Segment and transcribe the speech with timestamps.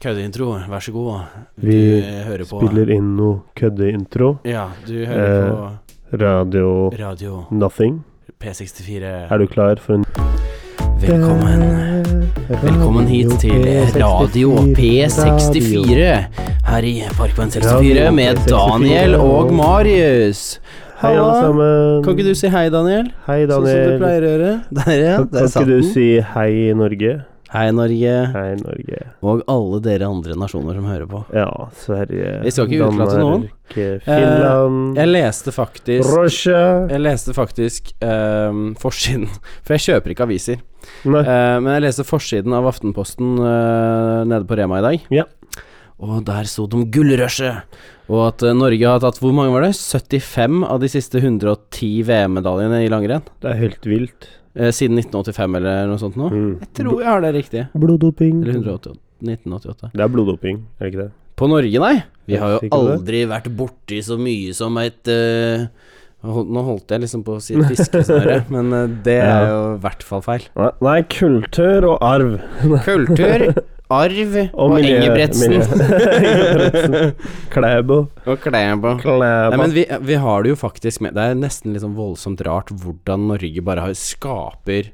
[0.00, 1.24] Køddeintro, vær så god.
[1.60, 1.74] Vi
[2.24, 4.30] hører på Spiller inn noe køddeintro.
[4.48, 5.50] Ja, du hører Eh,
[6.10, 7.98] på Radio radio Nothing.
[8.40, 9.04] P64.
[9.30, 10.04] Er du klar for en
[11.00, 12.30] Velkommen.
[12.48, 13.60] Velkommen hit til
[14.00, 16.00] Radio P64
[16.70, 20.60] her i Parkveien 64 med Daniel og Marius.
[21.02, 22.02] Hei, alle sammen.
[22.04, 23.06] Kan ikke du si hei, Daniel?
[23.26, 24.00] Hei, Sånn som du Daniel.
[24.00, 24.50] pleier å gjøre.
[24.80, 25.16] Der, ja.
[25.16, 25.48] Kan, den.
[25.52, 27.14] kan ikke du si hei, Norge?
[27.50, 28.10] Hei, Norge.
[28.30, 28.98] Hei, Norge.
[29.26, 31.24] Og alle dere andre nasjoner som hører på.
[31.34, 31.48] Ja,
[31.82, 33.48] Sverige, Vi skal ikke utelate noen.
[33.74, 36.60] Finland eh, Jeg leste faktisk Russia
[36.90, 39.28] Jeg leste faktisk eh, forsiden
[39.66, 40.62] For jeg kjøper ikke aviser.
[41.10, 41.22] Nei.
[41.22, 45.10] Eh, men jeg leste forsiden av Aftenposten eh, nede på Rema i dag.
[45.20, 45.26] Ja.
[46.00, 47.66] Og der sto det om gullrushet.
[48.10, 49.74] Og at eh, Norge har tatt Hvor mange var det?
[49.74, 53.26] 75 av de siste 110 VM-medaljene i langrenn.
[53.42, 54.30] Det er helt vilt.
[54.56, 56.26] Eh, siden 1985 eller noe sånt nå.
[56.32, 56.50] Mm.
[56.64, 57.66] Jeg tror jeg har det riktig.
[57.78, 58.40] Bloddoping.
[58.42, 58.96] Eller 188.
[59.22, 59.90] 1988.
[59.94, 61.10] Det er bloddoping, er det ikke det?
[61.40, 61.94] På Norge, nei.
[62.28, 65.66] Vi har jo aldri vært borti så mye som et uh,
[66.20, 69.46] Nå holdt jeg liksom på å si et fiskesnøre, men uh, det er Ja.
[69.54, 70.44] jo i hvert fall feil.
[70.84, 72.34] Nei, kultur og arv.
[72.84, 73.46] Kultur,
[73.90, 75.50] arv og, miljø- Engebretsen.
[75.56, 77.10] miljø-
[77.54, 77.98] Klæbo.
[78.26, 78.94] og Klæbo.
[79.02, 79.50] Klæbo.
[79.50, 82.40] Nei, men vi, vi har det jo faktisk med Det er nesten litt sånn voldsomt
[82.46, 84.92] rart hvordan Norge bare har, skaper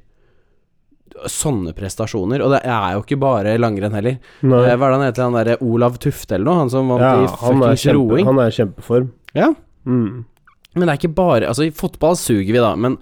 [1.33, 2.43] sånne prestasjoner.
[2.45, 4.19] Og det er jo ikke bare langrenn heller.
[4.45, 4.63] Nei.
[4.69, 6.59] Eh, han heter, han derre Olav Tufte eller noe?
[6.65, 8.27] Han som vant Ja, i han fuckings roing.
[8.29, 9.07] han er i kjempeform.
[9.37, 9.49] Ja.
[9.89, 10.25] Mm.
[10.77, 12.99] Men det er ikke bare Altså, i fotball suger vi, da, men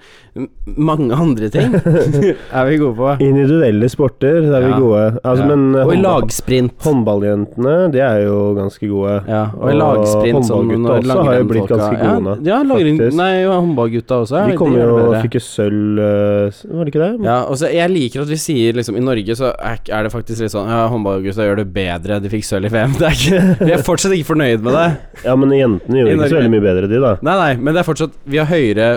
[0.79, 1.75] mange andre ting
[2.59, 3.11] er vi gode på.
[3.23, 4.71] Individuelle sporter, der er Ja.
[4.75, 5.05] vi gode.
[5.23, 5.49] Altså, Ja.
[5.55, 6.73] men eh, Og i lagsprint.
[6.85, 9.15] Håndballjentene, de er jo ganske gode.
[9.31, 12.35] Ja, og i lagsprint som håndballgutta sånn, også har jo blitt ganske gode nå.
[12.49, 14.43] Ja, langrenn, nei, håndballgutta også.
[14.51, 17.25] De kom jo og fikk jo sølv eh, Var det ikke det?
[17.29, 20.41] Ja, og så Jeg liker at vi sier liksom I Norge så er, det faktisk
[20.45, 22.95] litt sånn Ja, håndballgutta gjør det bedre, de fikk sølv i VM.
[22.99, 24.87] Det er ikke, vi er fortsatt ikke fornøyd med det.
[25.29, 27.15] Ja, men jentene gjorde ikke så veldig mye bedre, de, da.
[27.25, 28.89] Nei, nei, men det er fortsatt Vi har høyere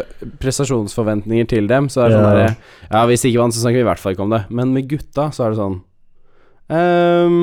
[0.44, 1.88] prestasjonsforventninger til dem.
[1.90, 2.34] Så er det sånn Ja.
[2.36, 2.56] derre
[2.92, 4.44] Ja, hvis ikke vant, så snakker vi i hvert fall ikke om det.
[4.50, 5.80] Men med gutta så er det sånn
[6.70, 7.38] um,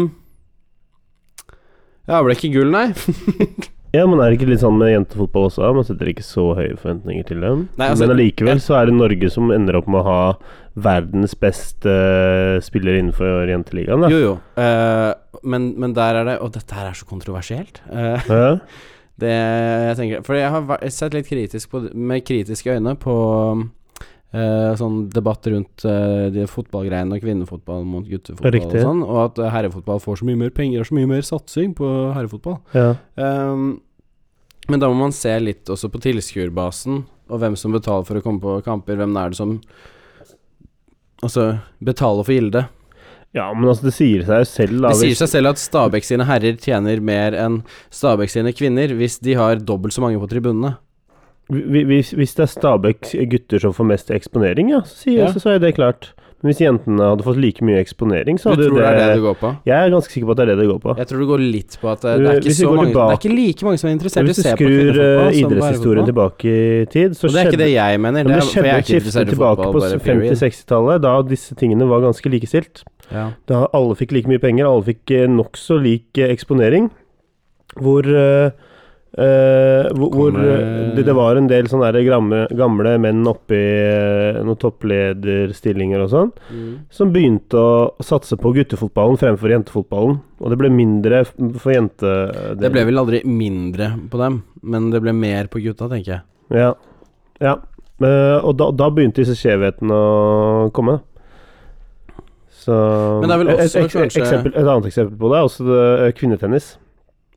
[2.08, 2.90] Ja, ble ikke gull, nei.
[3.94, 5.68] Ja, men er det ikke litt sånn med jentefotball også?
[5.76, 7.68] Man setter ikke så høye forventninger til dem.
[7.78, 10.34] Nei, altså- men allikevel så er det Norge som ender opp med å ha
[10.74, 14.08] verdens beste eh, spiller innenfor jenteligaen, da.
[14.10, 14.32] Jo, jo.
[14.58, 15.14] Uh,
[15.46, 17.78] men, men der er det Og dette her er så kontroversielt.
[17.86, 18.58] Uh, Ja.
[19.20, 23.14] Det jeg tenker For jeg har sett litt kritisk på, med kritiske øyne på
[24.34, 28.82] uh, sånn debatt rundt uh, de fotballgreiene og kvinnefotball mot guttefotball Riktig.
[28.82, 31.76] og sånn, og at herrefotball får så mye mer penger og så mye mer satsing
[31.78, 32.60] på herrefotball.
[32.74, 32.94] ja.
[33.14, 33.74] Um,
[34.68, 38.22] men da må man se litt også på tilskuerbasen, og hvem som betaler for å
[38.24, 38.96] komme på kamper.
[38.96, 39.58] Hvem er det som
[41.24, 42.72] Altså betaler for gildet?
[43.34, 44.92] Ja, men altså, det sier seg jo selv, da.
[44.94, 49.18] Det sier seg selv at Stabæk sine herrer tjener mer enn Stabæk sine kvinner hvis
[49.26, 50.76] de har dobbelt så mange på tribunene.
[51.50, 55.32] Hvis, hvis det er Stabæk gutter som får mest eksponering, ja, så, sier, Ja.
[55.34, 56.12] så, så er det klart.
[56.44, 59.02] Men hvis jentene hadde fått like mye eksponering, så Du hadde tror jo det det,
[59.02, 59.50] er det du går på?
[59.64, 60.94] Jeg er ganske sikker på at det er det det går på.
[61.00, 63.14] Jeg tror det går litt på at det, det er ikke så mange, tilbake, Det
[63.14, 64.74] er ikke like mange som er interessert i å du se på fotball.
[64.74, 68.28] Hvis du skrur idrettshistorien tilbake i tid, så Og det er ikke det jeg mener.
[68.28, 72.84] Det er, det skjedde et skifte tilbake på 50-60-tallet, da disse tingene var ganske likestilt.
[73.12, 73.30] Ja.
[73.50, 76.90] Da alle fikk like mye penger, alle fikk eh, nokså lik eh, eksponering.
[77.74, 78.52] Hvor uh,
[79.18, 83.58] uh, hvor, hvor det, det var en del sånne gamle, gamle menn oppi
[84.44, 86.72] noen topplederstillinger og sånn, Mm.
[86.94, 90.20] som begynte å satse på guttefotballen fremfor jentefotballen.
[90.40, 92.14] Og det ble mindre for jente...
[92.60, 96.22] Det ble vel aldri mindre på dem, men det ble mer på gutta, tenker jeg.
[96.54, 96.74] Ja.
[97.42, 97.58] ja.
[98.02, 101.00] Uh, og da, da begynte disse skjevhetene å komme.
[102.64, 102.76] Så
[103.20, 105.66] Men det er vel også et, kanskje- eksempel, et annet eksempel på det er også
[105.68, 106.70] det, eh, kvinnetennis.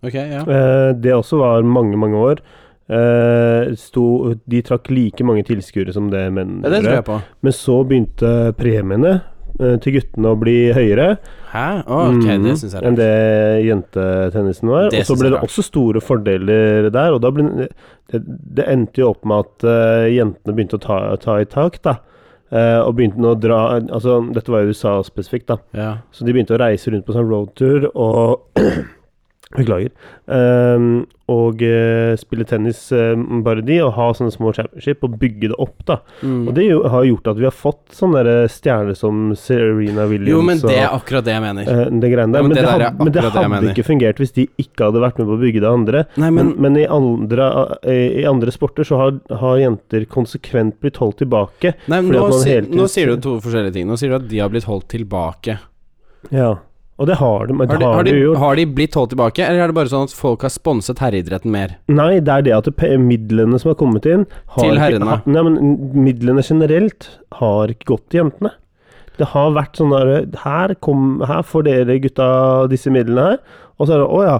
[0.05, 0.41] Okay, ja.
[0.45, 2.41] Eh, det også var mange, mange år.
[2.87, 7.17] Eh, sto, de trakk like mange tilskuere som det menn ja det tror jeg på.
[7.43, 9.11] Men så begynte premiene
[9.59, 11.17] eh, til guttene å bli høyere
[11.51, 11.65] Hæ?
[11.83, 13.11] Oh, okay, mm, det synes jeg enn det
[13.65, 14.87] jentetennisen var.
[14.93, 19.11] Det og så ble det også store fordeler der, og ble det, det endte jo
[19.11, 21.97] opp med at uh, jentene begynte å ta, ta i tak, da.
[22.47, 25.57] Eh, og begynte nå å dra Altså, dette var jo USA spesifikt, da.
[25.75, 25.89] Ja.
[26.15, 28.61] Så de begynte å reise rundt på sånn roadtour og
[29.55, 29.93] Beklager.
[30.27, 35.51] Um, og uh, spille tennis, uh, bare de, og ha sånne små championship og bygge
[35.53, 35.97] det opp, da.
[36.19, 36.41] Mm.
[36.49, 40.41] Og det jo, har gjort at vi har fått sånne stjerner som Serena Williams Jo,
[40.43, 41.69] men det er akkurat det jeg mener.
[41.71, 42.43] Uh, det greiene der.
[42.43, 44.47] Ja, men men, det det er men det hadde det hadde ikke fungert hvis de
[44.59, 46.05] ikke hadde vært med på å bygge det andre.
[46.19, 47.49] Nei, Men, men i, andre,
[47.87, 51.77] i andre sporter så har, har jenter konsekvent blitt holdt tilbake.
[51.87, 53.87] Nei, nå, si, nå sier du to forskjellige ting.
[53.87, 55.59] Nå sier du at de har blitt holdt tilbake.
[56.35, 56.57] Ja.
[56.97, 58.37] Og det har de, men Har de, har de gjort.
[58.41, 61.51] har de blitt holdt tilbake, eller er det bare sånn at folk har sponset herreidretten
[61.53, 61.75] mer?
[61.93, 65.19] Nei, det er det at det midlene som har kommet inn har Til herrene.
[65.19, 65.77] Ikke, Nei, men
[66.07, 68.55] midlene generelt har ikke gått til jentene.
[69.17, 70.11] Det har vært sånn der
[70.43, 72.27] Her, kom, her får dere gutta
[72.69, 73.39] disse midlene her.
[73.77, 74.35] Og så er det Å ja,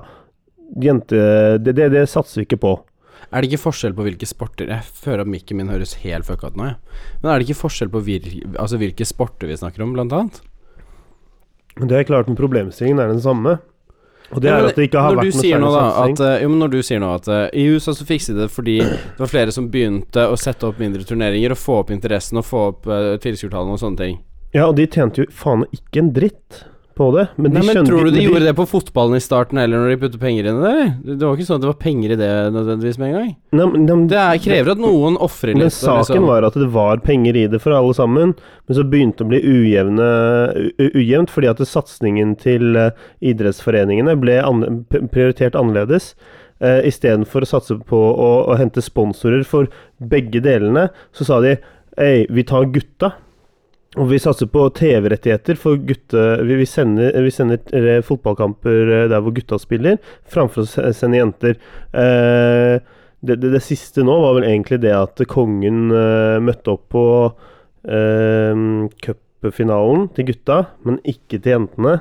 [0.90, 1.24] jente...
[1.62, 2.74] Det, det, det satser vi ikke på.
[3.28, 6.50] Er det ikke forskjell på hvilke sporter Jeg føler at mikken min høres helt fucka
[6.50, 6.78] ut nå, jeg.
[7.22, 10.40] Men er det ikke forskjell på vir, altså hvilke sporter vi snakker om, blant annet?
[11.82, 13.58] Det er klart, men problemstillingen er den samme.
[14.32, 16.20] Og det Ja, er at det ikke har vært noe sier nå særlig da at,
[16.20, 18.52] eh, jo, men Når du sier nå at uh, i USA så fikset de det
[18.52, 22.42] fordi det var flere som begynte å sette opp mindre turneringer og få opp interessen
[22.42, 24.18] og få opp uh, tilskuertallene og sånne ting.
[24.56, 26.66] Ja, og de tjente jo faen ikke en dritt
[26.98, 27.28] på det.
[27.38, 29.80] Men de Nei, men Tror du de de gjorde det på fotballen i starten eller
[29.80, 30.88] når de puttet penger inn i det?
[31.14, 33.30] Det var ikke sånn at det var penger i det nødvendigvis med en gang.
[33.60, 35.62] Nei, men, de, Det er, krever at noen ofrer litt.
[35.68, 38.34] Men saken liksom- var at det var penger i det for alle sammen,
[38.68, 40.10] men så begynte det å bli ujevne,
[40.98, 42.92] ujevnt fordi at satsingen til eh,
[43.22, 46.14] idrettsforeningene ble an, prioritert annerledes.
[46.58, 49.70] Uh, Istedenfor å satse på å, å hente sponsorer for
[50.02, 51.58] begge delene, så sa de
[51.98, 53.16] Ei, vi tar gutta.
[53.98, 56.26] Og vi satser på TV-rettigheter for gutte...
[56.46, 59.98] Vi, sender, vi sender eh, fotballkamper eh, der hvor gutta spiller,
[60.30, 61.58] framfor å sende jenter.
[61.98, 62.78] Eh,
[63.26, 67.06] det, det, det siste nå var vel egentlig det at kongen eh, møtte opp på
[67.90, 68.62] eh,
[69.02, 71.98] cupfinalen til gutta, men ikke til jentene.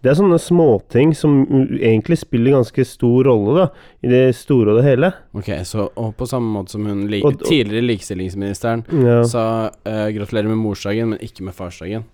[0.00, 1.42] Det er sånne småting som
[1.76, 3.66] egentlig spiller ganske stor rolle da,
[4.00, 5.10] i det store og det hele.
[5.36, 9.70] Ok, så og på samme måte som hun li Og- og- tidligere likestillingsministeren Ja, sa
[9.86, 12.04] uh, gratulerer med morsdagen, men ikke med farsdagen.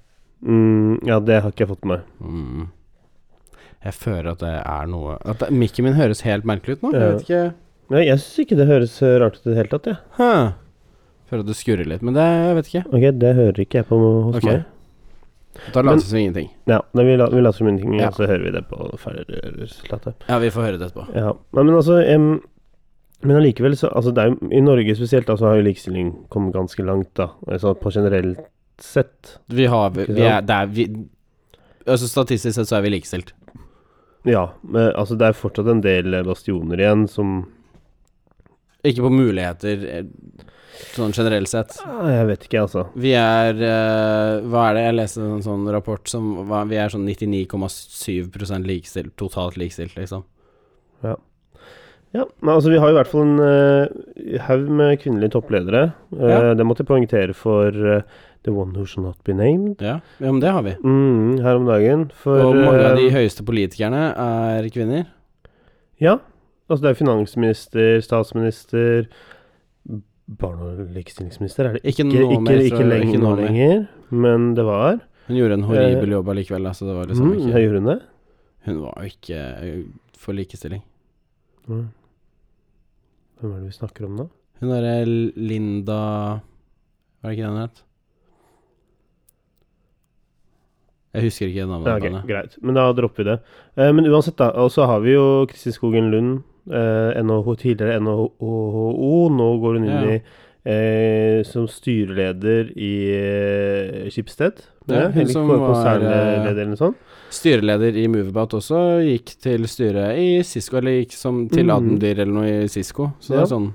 [0.42, 2.28] mm, ja det har ikke jeg fått med meg.
[2.28, 2.68] Mm.
[3.84, 6.92] Jeg føler at det er noe At Mikken min høres helt merkelig ut nå.
[6.92, 7.54] Jeg vet ikke
[7.88, 9.96] Nei, jeg syns ikke det høres eh, rart ut i det hele tatt, jeg.
[10.16, 10.48] Huh.
[11.30, 12.82] Føler at det skurrer litt, men det jeg vet ikke.
[12.90, 14.48] Ok, det hører ikke jeg på hos okay.
[14.50, 14.64] meg.
[15.74, 16.50] Da later vi som ingenting.
[16.68, 18.08] Ja, da vi, la, vi later som ingenting, Ja.
[18.08, 20.14] og så hører vi det på ferdigresultatet.
[20.28, 21.06] Ja, vi får høre det etterpå.
[21.14, 22.40] Ja, men, men altså um,
[23.22, 26.10] Men allikevel, så altså det er jo, I Norge spesielt, da, så har jo likestilling
[26.28, 27.30] kommet ganske langt, da.
[27.48, 28.42] Altså på generelt
[28.78, 29.38] sett.
[29.48, 30.86] Vi har vi, er, det er vi,
[31.86, 33.32] Altså Statistisk sett så er vi likestilt.
[34.26, 37.44] Ja, men altså det er fortsatt en del bastioner igjen som
[38.84, 40.04] Ikke på muligheter eh,
[40.96, 41.76] sånn generelt sett.
[41.82, 42.86] Jeg vet ikke, altså.
[42.98, 44.84] Vi er uh, Hva er det?
[44.86, 50.24] Jeg leste en sånn rapport som hva, Vi er sånn 99,7% likestilt, totalt likestilt, liksom.
[52.14, 55.90] Ja, men altså Vi har i hvert fall en uh, haug med kvinnelige toppledere.
[56.14, 56.54] Uh, Ja.
[56.56, 58.00] Det måtte jeg poengtere for uh,
[58.46, 60.76] The One Who Shall Not Be Named Ja, ja men det har vi.
[60.80, 62.10] mm, her om dagen.
[62.14, 65.06] For Og mange av de høyeste politikerne er kvinner.
[66.00, 66.18] Ja.
[66.70, 69.06] Altså det er finansminister, statsminister
[70.26, 73.36] Barne- og likestillingsminister er det Ikke ikke, nå ikke, mer, ikke, lenger, ikke nå nå
[73.44, 74.96] lenger, men det var.
[75.28, 77.90] Hun gjorde en horribel jobb allikevel, Altså så det var liksom Mm, ikke gjorde hun
[77.92, 78.00] det?
[78.66, 79.84] Hun var jo ikke eh,
[80.18, 80.82] for likestilling.
[81.68, 81.86] Mm.
[83.40, 84.26] Hvem er det vi snakker om da?
[84.60, 86.00] Hun derre Linda
[87.20, 87.82] Hva er det ikke den het?
[91.16, 92.58] Jeg husker ikke navnet Ja, okay, greit.
[92.60, 93.38] Men da dropper vi det.
[93.80, 94.50] Eh, men uansett, da.
[94.60, 99.28] Og så har vi jo Kristin Skogen Lund, eh, NHH, tidligere NHO.
[99.36, 100.16] Nå går hun inn Ja.
[100.16, 100.20] i
[100.66, 104.64] eh, som styreleder i eh, Schibsted.
[104.90, 106.96] Ja, hun som var, eller noe sånt.
[107.30, 111.74] Styreleder i Moveabout også gikk til styret i Cisco, eller gikk som til Mm.
[111.76, 113.12] Admdir eller noe i Cisco.
[113.20, 113.72] Så det er sånn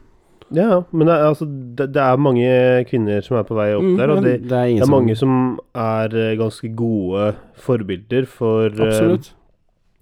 [0.52, 3.84] Ja, men det er, altså, det, det er mange kvinner som er på vei opp
[3.88, 8.26] mm, der, og det, det er det er mange som er eh, ganske gode forbilder
[8.28, 9.30] for eh, Absolutt.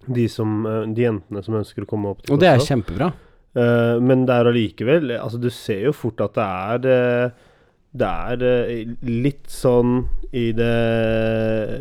[0.10, 3.12] De, som, eh, de jentene som ønsker å komme opp til Og det er kjempebra.
[3.58, 7.48] Uh, men det er allikevel Altså, du ser jo fort at det er eh,
[7.98, 10.76] Det er litt sånn i det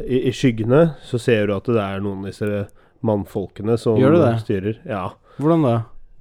[0.08, 2.62] i, I skyggene så ser du at det er noen av disse
[3.04, 4.00] mannfolkene som
[4.40, 4.80] styrer.
[4.88, 5.11] Ja.
[5.37, 5.75] Hvordan da?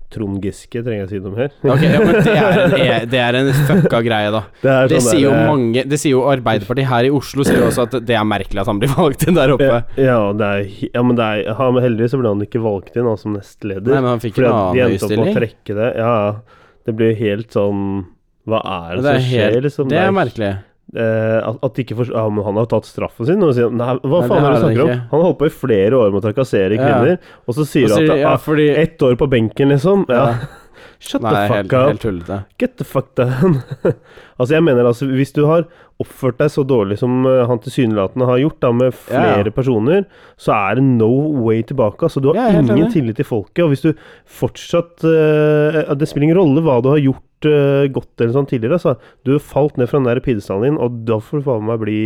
[0.10, 1.50] Trond Giske trenger jeg si noe mer.
[1.68, 4.42] Ok, ja, men det er det er en fucka greie, da.
[4.62, 7.12] Det, er Det sånn sier jo der, eh, mange Det sier jo Arbeiderpartiet her i
[7.18, 9.82] Oslo sier også at det er merkelig at han blir valgt inn der oppe.
[10.00, 13.10] Ja, det er, ja men det er, han, heldigvis så ble han ikke valgt inn
[13.12, 13.84] han som nestleder.
[13.92, 15.90] Nei, men han fikk en de annen endte opp å trekke det.
[16.00, 16.14] Ja,
[16.88, 17.84] det blir helt sånn
[18.48, 19.90] Hva er det, Det er som skjer, helt- liksom?
[19.92, 20.54] Det er merkelig.
[20.96, 23.42] Eh, at, at ikke for, ja, men Han har jo tatt straffen sin.
[23.44, 25.02] Og sier, nei, hva Nei, faen er det har du snakker om?
[25.12, 26.86] Han har holdt på i flere år med å trakassere Ja.
[26.86, 27.18] kvinner,
[27.48, 30.06] og så sier han at det ja, er fordi ett år på benken, liksom.
[30.08, 30.30] Ja.
[30.32, 30.38] Ja.
[31.00, 31.88] Shut Nei, the helt, fuck up.
[31.92, 32.38] helt tullete.
[32.58, 33.60] Get the fuck down.
[34.40, 35.68] altså, jeg mener altså, hvis du har
[36.02, 39.54] oppført deg så dårlig som uh, han tilsynelatende har gjort, da, med flere Ja.
[39.54, 40.08] personer,
[40.42, 41.12] så er det no
[41.46, 42.02] way tilbake.
[42.08, 43.92] Altså, du har Ja, helt ingen tillit til folket, og hvis du
[44.26, 48.80] fortsatt uh, Det spiller ingen rolle hva du har gjort godt eller sånn tidligere.
[48.80, 48.96] Altså.
[49.24, 51.98] Du falt ned fra den der pidestallen din, og da får du faen meg bli,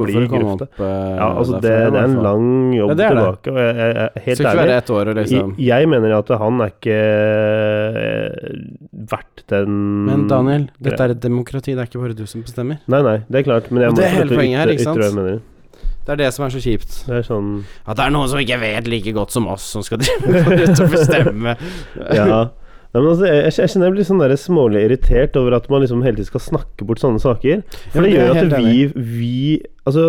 [0.00, 0.68] bli i grøfta.
[0.78, 2.46] eh, Ja, altså det, det er en lang
[2.78, 3.10] jobb Ja, det det.
[3.18, 6.28] tilbake, og jeg, jeg, jeg, helt ærlig, være ett år liksom jeg, jeg mener at
[6.40, 8.50] han er ikke eh,
[9.12, 12.80] verdt den Men Daniel, dette er et demokrati, det er ikke bare du som bestemmer.
[12.90, 15.46] Nei, nei, det er klart, men jeg Og det er hele poenget her, ikke sant?
[16.00, 16.94] Det er det som er så kjipt.
[17.06, 17.50] Det er sånn
[17.86, 20.94] At det er noen som ikke vet like godt som oss, som skal drive og
[20.94, 21.56] bestemme.
[22.16, 22.48] Ja.
[22.90, 26.02] Nei, men altså, jeg, jeg kjenner jeg blir sånn smålig irritert over at man liksom
[26.02, 27.62] hele tiden skal snakke bort sånne saker.
[27.92, 29.34] For ja, det det gjør at vi, vi
[29.86, 30.08] Altså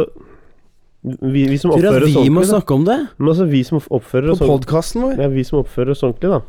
[1.01, 2.97] vi, vi som oppfører oss vi må ordentlig snakke om det?
[3.17, 5.15] Men altså, vi som oppfører På oss På podkasten vår?
[5.17, 6.41] ja, Vi som oppfører oss ordentlig, da.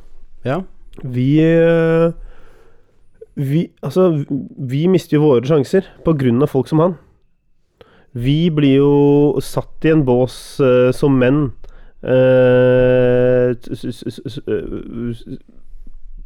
[0.44, 0.58] Ja.
[1.04, 2.12] Vi øh,
[3.36, 4.10] Vi Altså,
[4.72, 6.98] vi mister jo våre sjanser på grunn av folk som han.
[8.12, 11.46] Vi blir jo satt i en bås uh, som menn
[12.04, 13.56] øh,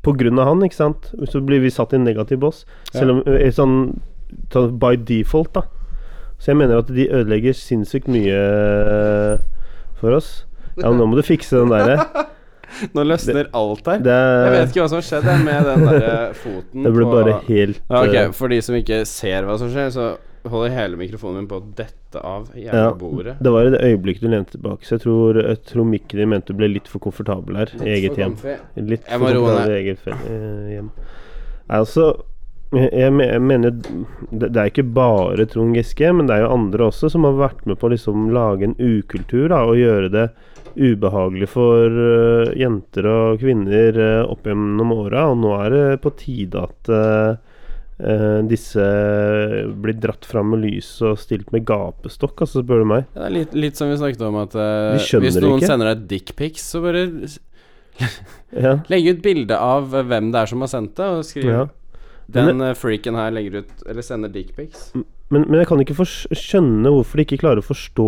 [0.07, 1.11] av han, ikke sant?
[1.31, 2.65] Så blir vi satt i en negativ bås.
[2.93, 3.51] Selv om ja.
[3.55, 3.77] sånn,
[4.53, 5.67] sånn by default, da.
[6.39, 9.39] Så jeg mener at de ødelegger sinnssykt mye øh,
[10.01, 10.47] for oss.
[10.77, 12.01] Ja, nå må du fikse den derre.
[12.97, 14.01] Nå løsner alt her.
[14.05, 17.79] Det, Jeg vet ikke hva som skjedde med den der foten det ble bare helt
[17.79, 18.33] ja, okay.
[18.37, 20.09] For de som ikke ser hva som skjer, så
[20.51, 22.93] holder hele mikrofonen min på å dette av jævla Ja.
[22.95, 23.37] bordet.
[23.43, 26.29] Det var i det øyeblikket du lente tilbake, så jeg tror, jeg tror mikken din
[26.33, 28.37] mente du ble litt for komfortabel her i eget hjem.
[28.77, 30.91] Litt Jeg for komfortabel i eget eh, hjem.
[31.69, 32.09] Altså
[32.75, 36.53] jeg, jeg me- mener det, det er ikke bare Trond Giske, men det er jo
[36.57, 40.11] andre også som har vært med på å liksom lage en ukultur da, og gjøre
[40.11, 40.29] det
[40.77, 45.23] ubehagelig for eh, jenter og kvinner uh, opp gjennom åra.
[45.33, 47.39] Og nå er det på tide at eh,
[48.01, 48.85] eh, disse
[49.83, 53.07] blir dratt fram med lys og stilt med gapestokk, altså, spør du meg.
[53.15, 55.71] Det er litt, litt som vi snakket om, at uh, hvis noen ikke.
[55.73, 57.07] sender deg dickpics, så bare
[58.57, 61.49] Ja, legg ut bilde av eh, hvem det er som har sendt det, og skriv
[61.53, 61.65] ja.
[62.33, 64.89] Den eh, freaken her legger ut Eller sender dickpics.
[65.31, 68.07] Men, men jeg kan ikke skjønne hvorfor de ikke klarer å forstå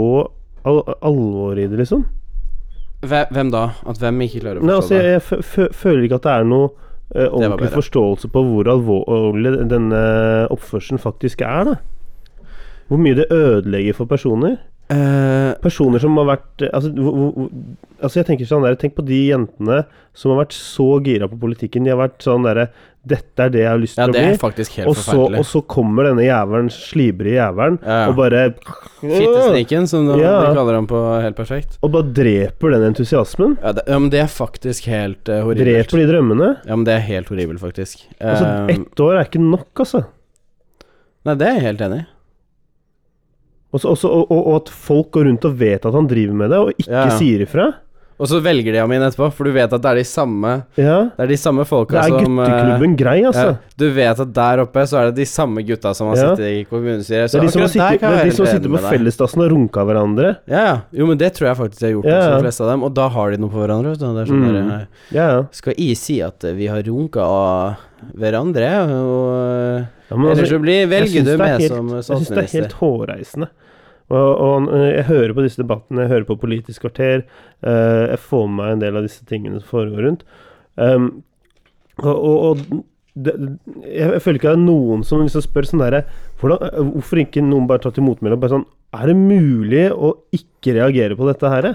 [0.68, 2.02] al alvoret i det, liksom.
[3.06, 3.62] Hvem da?
[3.86, 6.26] At hvem ikke klarer å Nei, forstå altså, jeg, jeg fø- fø- føler ikke at
[6.26, 7.76] det er noe eh, ordentlig bedre.
[7.80, 10.02] forståelse på hvor alvorlig denne
[10.52, 11.76] oppførselen faktisk er, da.
[12.88, 14.58] Hvor mye det ødelegger for personer.
[14.90, 17.50] Eh, Personer som har vært eh, Altså, hvor, hvor-
[18.00, 19.82] altså jeg tenker sånn der Tenk på de jentene
[20.16, 21.84] som har vært så gira på politikken.
[21.84, 22.70] De har vært sånn derre
[23.08, 24.20] Dette er det jeg har lyst ja, til å bli.
[24.22, 27.96] Ja, det er faktisk helt Og så, og så kommer denne jævelen, slibrige jævelen, Ja,
[28.02, 28.10] ja.
[28.10, 28.42] og bare
[29.00, 30.34] Fittesniken, som de, Ja.
[30.56, 31.78] kaller ham på helt perfekt.
[31.82, 33.56] Og bare dreper den entusiasmen.
[33.62, 35.88] Ja, det, men det er faktisk helt uh, horribelt.
[35.88, 36.50] Dreper de drømmene.
[36.66, 38.04] Ja, men det er helt horribelt, faktisk.
[38.20, 40.04] Altså, Eh, ett år er ikke nok, altså.
[41.26, 42.06] nei, det er jeg helt enig i.
[43.68, 46.58] Og, også, og, og, at folk går rundt og vet at han driver med det,
[46.58, 47.66] og ikke sier ifra.
[48.18, 50.64] Og så velger de ham inn etterpå, for du vet at det er de samme
[50.76, 50.96] Ja.
[51.14, 53.44] Det er de samme Det er som eh, gutteklubben grei, altså.
[53.52, 56.34] ja, Du vet at der oppe så er det de samme gutta som har Ja.
[56.34, 57.30] sittet i kommunestyret.
[57.30, 60.36] Det er de som, der det er de som sitter på fellesdassen og runka hverandre.
[60.50, 60.80] Ja, ja.
[60.92, 62.82] Jo, men det tror jeg faktisk de har gjort Ja, de fleste av dem.
[62.82, 63.94] Og da har de noe på hverandre.
[63.94, 64.68] Det er sånn Mm.
[64.68, 65.46] der, eh.
[65.52, 67.76] Skal jeg si at eh, vi har runka av
[68.18, 68.68] hverandre?
[68.88, 72.38] Og ja men Ellers altså, så blir velger du med helt- som Jeg syns det
[72.38, 73.48] er helt hårreisende.
[74.08, 77.26] Og, og øh, jeg hører på disse debattene, jeg hører på Politisk kvarter.
[77.60, 80.24] Uh, jeg får med meg en del av disse tingene som foregår rundt.
[80.76, 81.10] Um,
[81.98, 82.84] og og, og
[83.18, 83.34] det,
[83.82, 87.66] jeg, føler ikke det er noen som liksom spør sånn derre øh, Hvorfor ikke noen
[87.66, 91.50] bare tatt til motmæle og bare sånn Er det mulig å ikke reagere på dette
[91.50, 91.70] her?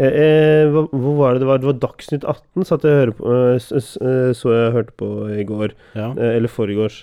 [0.00, 1.62] Jeg, jeg, hvor var det det var?
[1.62, 3.32] Det var Dagsnytt 18 satt jeg hørte på,
[3.62, 5.74] så jeg hørte på i går.
[5.98, 6.08] Ja.
[6.16, 7.02] Eh, eller forgårs.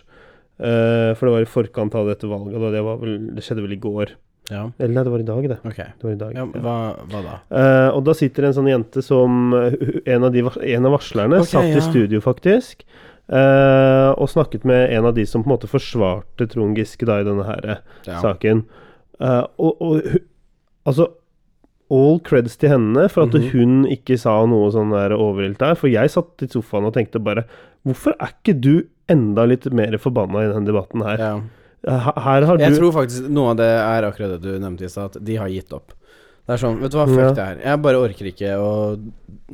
[0.58, 2.58] Eh, for det var i forkant av dette valget.
[2.74, 4.16] Det, var vel, det skjedde vel i går.
[4.50, 4.64] Ja.
[4.80, 5.58] Eller nei, det var i dag, det.
[5.66, 5.92] Okay.
[5.98, 6.34] det var i dag.
[6.40, 6.76] Ja, hva,
[7.12, 7.36] hva da?
[7.54, 9.76] Uh, og da sitter en sånn jente som eh,
[10.16, 11.78] En av, de, en av varslerne okay, satt ja.
[11.78, 12.84] i studio, faktisk.
[13.30, 17.20] uh, og snakket med en av de som på en måte forsvarte Trond Giske da
[17.22, 17.82] i denne her
[18.24, 18.66] saken.
[19.22, 20.20] Uh, og, og
[20.90, 21.12] altså
[21.90, 23.48] All creds til henne for at Mhm.
[23.50, 25.74] hun ikke sa noe sånn der overilt der.
[25.74, 27.48] For jeg satt i sofaen og tenkte bare
[27.88, 31.18] Hvorfor er ikke du enda litt mer forbanna i denne debatten her?
[31.18, 31.32] Ja.
[31.88, 34.92] Her, har du Jeg tror faktisk noe av det er akkurat det du nevnte i
[34.92, 35.94] stad, at de har gitt opp.
[36.50, 37.32] Det er sånn, vet du hva, fuck Ja.
[37.38, 37.58] det her.
[37.64, 38.70] Jeg bare orker ikke å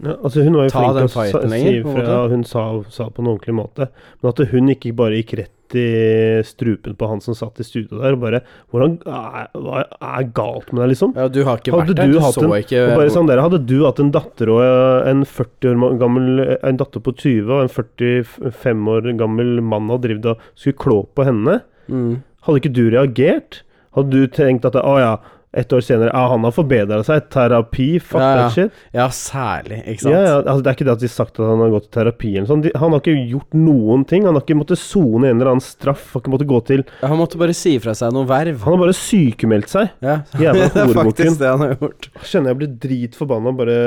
[0.01, 3.19] ja, Altså Hun var jo flink til å sa- si og hun sa, sa på
[3.19, 3.89] en ordentlig måte.
[4.23, 7.99] Men at hun ikke bare gikk rett i strupen på han som satt i studio
[8.01, 8.41] der, og bare
[8.71, 11.13] Hvordan er, Hva er galt med deg, liksom?
[11.15, 12.07] Ja, du har ikke Hadde vært der.
[12.07, 15.09] du Du, så en- ikke bare sånn der, Hadde du hatt en datter og eh,
[15.09, 20.07] en 40 år gammel En datter på 20 og en 45 år gammel mann hadde
[20.07, 22.11] drevet og skulle klå på henne, mm.
[22.47, 23.61] hadde ikke du reagert?
[23.95, 25.13] Hadde du tenkt at å ja,
[25.55, 27.29] ett år senere Ja, han har forbedra seg.
[27.31, 28.81] Terapi, fuck Ja, that shit.
[28.95, 30.15] Ja, særlig, ikke sant?
[30.15, 31.87] Ja, ja, altså Det er ikke det at de har sagt at han har gått
[31.87, 32.65] i terapi eller sånn.
[32.75, 34.27] Han har ikke gjort noen ting.
[34.27, 36.09] Han har ikke måttet sone en eller annen straff.
[36.11, 38.59] Har ikke måttet gå til Han måtte bare si fra seg noe verv.
[38.65, 39.95] Han har bare sykemeldt seg.
[40.03, 42.11] Ja, Jævla det er faktisk det han har gjort.
[42.25, 43.77] Kjenner jeg blir dritforbanna bare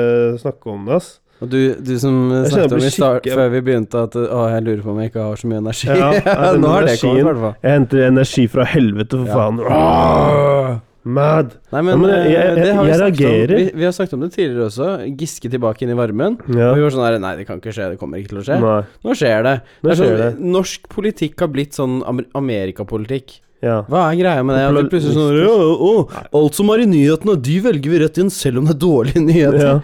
[0.41, 1.17] snakke om det, ass.
[1.41, 2.15] Og du, du som
[2.51, 5.23] snakket om i start, før vi begynte at Å, jeg lurer på om jeg ikke
[5.23, 5.87] har så mye energi.
[5.87, 6.09] Ja,
[6.51, 7.53] den Nå har det kommet, i hvert fall.
[7.63, 9.37] Jeg henter energi fra helvete, for Ja.
[9.39, 9.61] faen.
[9.63, 10.73] Åh,
[11.09, 11.53] mad.
[11.71, 13.55] Nei, men, Ja, men jeg- jeg, jeg- det har vi jeg reagerer.
[13.55, 14.89] Vi, vi har snakket om det tidligere også.
[15.17, 16.35] Giske tilbake inn i varmen.
[16.51, 16.71] Ja.
[16.73, 17.87] Og vi var sånn her Nei, det kan ikke skje.
[17.93, 18.59] Det kommer ikke til å skje.
[18.59, 18.81] Nei.
[19.07, 19.55] Nå skjer det.
[19.79, 20.51] Nå det er skjer sånn, det.
[20.59, 23.39] Norsk politikk har blitt sånn amer amerikapolitikk.
[23.63, 23.81] Ja.
[23.91, 24.67] Hva er greia med det?
[24.67, 28.59] At vi plutselig sånn Alt som er i nyhetene, de velger vi rett inn, selv
[28.61, 29.59] om det er dårlige nyheter.
[29.59, 29.79] ja.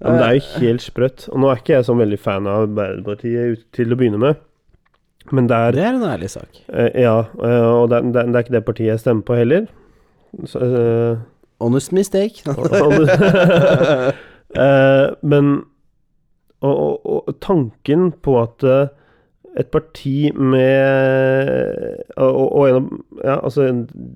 [0.00, 0.06] Ja.
[0.10, 1.28] Men det er jo helt sprøtt.
[1.32, 4.34] Og nå er ikke jeg så veldig fan av Arbeiderpartiet til å begynne med.
[5.32, 6.60] Men det er Det er en ærlig sak.
[6.68, 9.34] eh, Ja, eh, og det er, det er- det ikke det partiet jeg stemmer på
[9.36, 9.66] heller.
[10.44, 11.16] Så, uh,
[11.60, 12.42] Honest mistake.
[14.56, 15.62] uh, men
[16.62, 16.76] og,
[17.06, 18.86] og, og tanken på at uh,
[19.56, 22.88] et parti med Og, og, en av
[23.24, 23.62] Ja, altså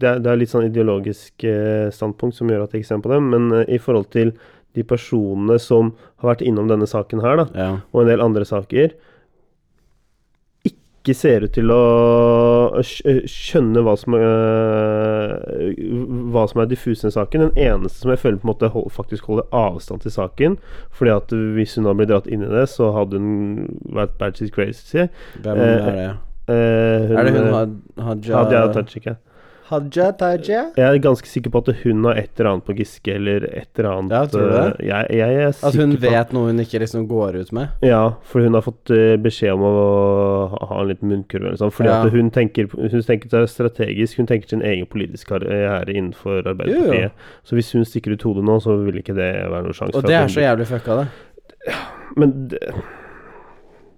[0.00, 3.06] det er, det er litt sånn ideologisk eh, standpunkt som gjør at jeg ikke stemmer
[3.06, 4.34] på dem, men eh, i forhold til
[4.76, 7.70] de personene som har vært innom denne saken her, da, ja.
[7.92, 8.92] og en del andre saker,
[10.70, 11.78] ikke ser ut til å
[12.84, 15.72] skjønne hva som, er,
[16.34, 17.46] hva som er diffus i saken.
[17.48, 20.58] Den eneste som jeg føler på en måte hold, faktisk holder avstand til saken,
[20.92, 23.64] fordi at hvis hun hadde blitt dratt inn i det, så hadde hun
[23.96, 25.06] vært bad shit crazy.
[25.40, 26.10] Hvem Eh, er det?
[26.50, 28.04] Eh, Er det hun eh,
[28.36, 29.08] Hadia Tajik.
[29.70, 30.62] Haja Tajia?
[30.74, 33.68] Jeg er ganske sikker på at hun har et eller annet på Giske, eller et
[33.78, 34.64] eller annet Ja, tror du det?
[34.80, 37.52] eh, Jeg, jeg er sikker At hun på vet noe hun ikke liksom går ut
[37.52, 37.68] med?
[37.86, 39.74] Ja, for hun har fått eh, beskjed om å
[40.56, 41.70] ha, en liten munnkurv eller sånn.
[41.76, 42.00] Fordi Ja.
[42.02, 44.18] at hun tenker, hun tenker det er strategisk.
[44.18, 47.12] Hun tenker sin egen politiske karriere innenfor Arbeiderpartiet.
[47.46, 49.94] Så hvis hun stikker ut hodet nå, så vil ikke det være noen sjanse.
[49.94, 51.08] Og for det at er hun så jævlig fucka, det.
[52.16, 52.60] Men det,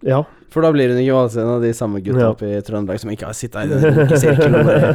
[0.05, 0.25] Ja.
[0.53, 2.29] For da blir hun ikke valgt en av de samme gutta Ja.
[2.35, 3.81] oppe i Trøndelag som ikke har sittet i den
[4.21, 4.55] sirkelen.
[4.61, 4.89] og bare,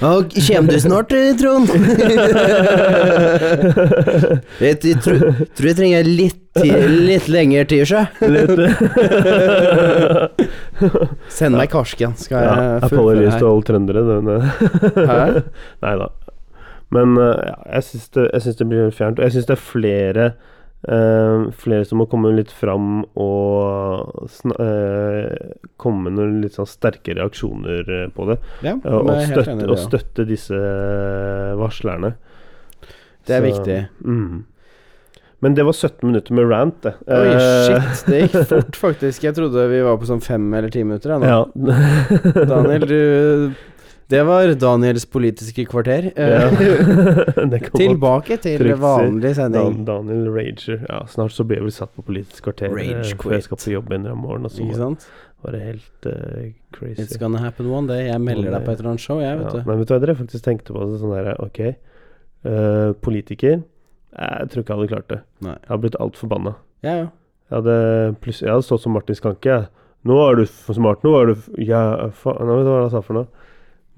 [0.08, 1.68] «Å, Kjem du snart, eh, Trond?
[4.64, 5.18] jeg tror,
[5.58, 6.40] tror jeg trenger litt,
[7.04, 8.00] litt lengre tid, sjø.
[11.38, 12.52] Send meg karsken, skal ja.
[12.78, 13.42] jeg fullføre her.
[13.50, 14.00] alle trøndere.
[15.84, 16.08] Nei da.
[16.94, 18.24] Men eh, ja, jeg syns det,
[18.62, 19.18] det blir fjernt.
[19.20, 20.24] Og jeg syns det er flere
[20.86, 25.32] eh, Flere som må komme litt fram og eh,
[25.80, 28.38] komme med noen litt sånn sterke reaksjoner eh, på det.
[28.66, 29.72] Ja, Og, og, støtte, det, ja.
[29.72, 30.60] og støtte disse
[31.58, 32.14] varslerne.
[33.28, 33.80] Det er Så, viktig.
[34.04, 34.46] Mm.
[35.40, 36.94] Men det var 17 minutter med rant, det.
[37.14, 37.34] Oi,
[37.66, 38.06] shit.
[38.08, 39.26] Det gikk fort, faktisk.
[39.28, 41.14] Jeg trodde vi var på sånn fem eller ti minutter.
[41.22, 41.44] Ja.
[42.48, 42.98] Daniel, du
[44.08, 46.10] Det var Daniels politiske kvarter.
[46.16, 46.48] Ja.
[47.38, 48.82] Eh, Tilbake til Trygt si.
[48.82, 49.84] vanlig sending.
[49.86, 50.80] Dan, Daniel Rager.
[50.88, 52.72] Ja, snart så blir jeg vel satt på Politisk kvarter.
[52.74, 53.34] Rage eh, før quit.
[53.36, 54.48] jeg skal på jobb en eller annen morgen.
[54.48, 55.06] Og så Ikke sant?
[55.44, 57.02] var det helt uh, crazy.
[57.02, 58.08] It's gonna happen one day.
[58.08, 59.60] Jeg melder deg på et eller annet show, jeg, vet ja.
[59.60, 59.68] du.
[59.70, 60.86] Men vet du hva dere faktisk tenkte på?
[60.90, 61.60] det Sånn der, ok,
[62.48, 65.20] uh, politiker Jeg tror ikke jeg hadde klart det.
[65.46, 65.56] Nei.
[65.56, 66.54] Jeg hadde blitt altfor banna.
[66.82, 67.08] Ja, ja.
[67.48, 67.76] Jeg hadde,
[68.24, 69.48] plutselig- jeg hadde stått som Martin Skanke.
[69.52, 69.68] jeg.
[70.08, 71.04] Nå er du for smart.
[71.06, 71.82] Nå er du ja,
[72.18, 73.46] faen vet du hva han sa for noe?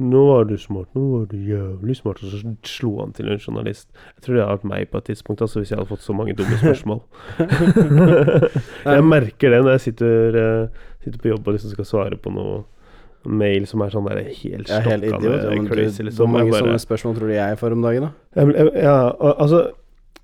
[0.00, 0.88] Nå var du smart.
[0.96, 2.22] Nå var du jævlig smart.
[2.24, 3.90] Og så slo han til en journalist.
[4.16, 6.16] Jeg tror det hadde vært meg på et tidspunkt, altså, hvis jeg hadde fått så
[6.16, 7.02] mange dumme spørsmål.
[8.96, 12.32] jeg merker det når jeg sitter, eh, sitter på jobb og liksom skal svare på
[12.32, 12.62] noe
[13.28, 15.20] mail som er sånn der helt idiot.
[15.20, 16.32] Ja, men crazy, hvor liksom.
[16.32, 18.10] mange bare- sånne spørsmål tror du jeg får om dagen, da?
[18.40, 18.96] jeg, jeg, ja,
[19.36, 19.60] altså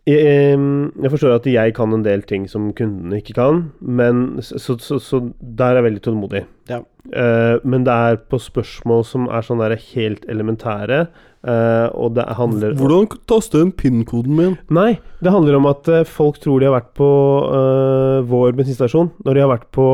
[0.06, 0.58] jeg,
[1.02, 5.00] jeg forstår at jeg kan en del ting som kundene ikke kan, men så, så,
[5.02, 6.42] så, der er jeg veldig tålmodig.
[6.70, 6.82] Ja.
[7.10, 11.06] Uh, men det er på spørsmål som er sånn der helt elementære,
[11.46, 12.78] uh, og det handler
[13.26, 14.56] taste inn PIN-koden min?
[14.70, 14.92] Nei,
[15.22, 17.10] det handler om at eh, folk tror de har vært på
[17.50, 19.88] uh, vår bensinstasjon, når de har vært på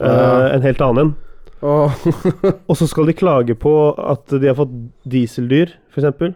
[0.00, 0.48] Ja.
[0.56, 1.10] en helt annen en.
[1.62, 1.92] Oh.
[2.68, 4.72] Og så skal de klage på at de har fått
[5.06, 6.32] dieseldyr, f.eks.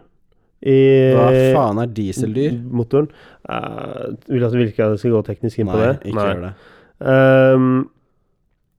[0.65, 0.77] I
[1.13, 2.55] Hva faen er dieseldyr?
[2.73, 3.11] Motoren.
[3.47, 6.09] Uh, vil at vil ikke at jeg skal gå teknisk inn på Nei, det?
[6.09, 6.55] ikke gjør det.
[6.97, 7.69] Um,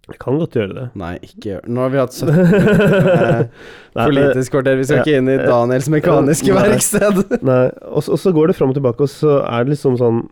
[0.09, 0.87] jeg kan godt gjøre det.
[0.97, 1.73] Nei, ikke gjør det.
[1.77, 4.79] Nå har vi hatt 17 minutter med politisk kvarter.
[4.81, 6.63] Vi skal ja, ikke inn i eh, Daniels mekaniske nei.
[6.65, 7.21] verksted.
[7.51, 7.63] Nei,
[7.93, 10.25] og så, går det fram og tilbake, og så er det liksom sånn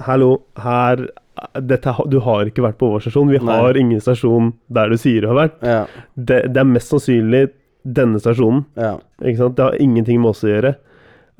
[0.00, 1.04] Hallo, her
[1.60, 3.30] dette, Du har ikke vært på vår stasjon.
[3.30, 3.58] Vi Nei.
[3.62, 5.58] har ingen stasjon der du sier du har vært.
[5.62, 5.80] Ja,
[6.16, 7.46] Det, det er mest sannsynlig
[7.86, 8.64] denne stasjonen.
[8.80, 8.96] ja.
[9.22, 9.52] Ikke?
[9.54, 10.74] Det har ingenting med oss å gjøre.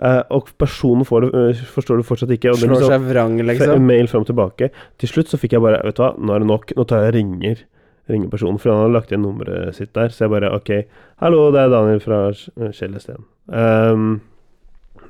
[0.01, 2.51] Eh, og personen får det, uh, forstår det fortsatt ikke.
[2.55, 3.83] Og Slår sånn- seg vrang, liksom.
[3.85, 4.71] Mail fram og tilbake.
[4.99, 6.73] Til slutt så fikk jeg bare Vet du hva, nå er det nok.
[6.77, 7.57] Nå tar jeg ringer
[8.11, 10.09] Ringer personen, for han hadde lagt igjen nummeret sitt der.
[10.09, 10.71] Så jeg bare OK.
[11.21, 12.33] Hallo, det er Daniel fra
[12.73, 13.25] Kjell Esten.
[13.49, 14.21] Um,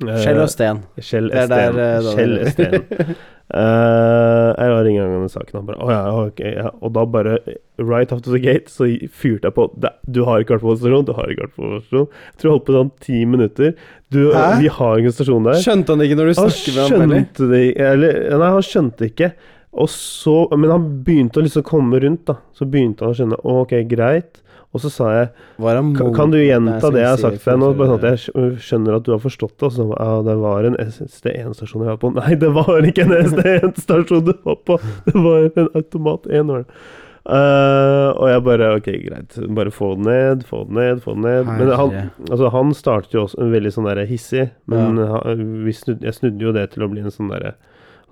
[0.01, 0.79] Eh, Skjell og sten.
[0.97, 1.77] Kjell Esten.
[1.77, 3.15] eh, Kjell Esten.
[3.51, 5.57] Eh, jeg har ringt angående saken.
[5.59, 6.41] Han bare oh, ja, ok.
[6.45, 6.69] Ja.
[6.79, 7.37] Og da bare
[7.81, 9.67] right after the gate så fyrte jeg på
[10.07, 12.11] Du har ikke vært på stasjon, du har ikke vært på stasjon.
[12.11, 13.73] Jeg tror jeg holdt på sånn ti minutter.
[14.11, 14.21] Du,
[14.61, 15.63] vi har ingen en stasjon der.
[15.63, 17.07] Skjønte han ikke når du snakket med ham?
[17.07, 17.25] eller?
[17.55, 19.33] det Eller Nei, han skjønte ikke.
[19.71, 22.39] Og så Men han begynte å liksom komme rundt, da.
[22.55, 23.43] Så begynte han å skjønne.
[23.47, 24.41] Ok, greit.
[24.71, 25.27] Og så sa jeg
[26.15, 27.69] kan, du gjenta det jeg har sagt til deg nå?
[27.75, 29.67] Bare sånn at jeg skjønner at du har forstått det.
[29.67, 32.11] Og så ja, det var en SD1-stasjon jeg var på.
[32.21, 34.77] Nei, det var ikke en SD1-stasjon du var på!
[35.09, 36.47] Det var en Automat 1.
[36.53, 36.81] Var det.
[37.21, 39.35] Eh, og jeg bare Ok, greit.
[39.59, 41.51] Bare få den ned, få den ned, få den ned.
[41.51, 41.91] Men han,
[42.31, 44.47] altså, han startet jo også veldig sånn der hissig.
[44.71, 47.53] Men han- vi snudde, jeg snudde jo det til å bli en sånn derre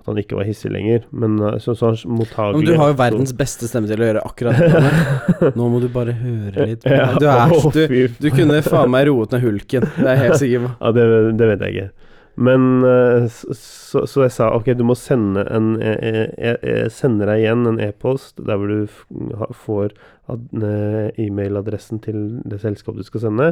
[0.00, 1.04] At han ikke var hissig lenger.
[1.12, 4.24] Men eh, så, så han Men du har jo verdens beste stemme til å gjøre
[4.24, 4.60] akkurat
[5.40, 5.54] det.
[5.58, 6.86] Nå må du bare høre litt.
[7.00, 7.12] Ja.
[7.20, 9.84] Du, er, du, du kunne faen meg roet ned hulken.
[9.96, 10.70] Det er jeg helt sikker på.
[10.80, 11.04] Ja, det,
[11.36, 12.08] det vet jeg ikke.
[12.40, 17.28] Men eh, så, så, jeg sa ok, du må sende en Jeg, jeg, jeg sender
[17.28, 23.26] deg igjen en e-post der hvor du får eh, e-mailadressen til det selskapet du skal
[23.26, 23.50] sende.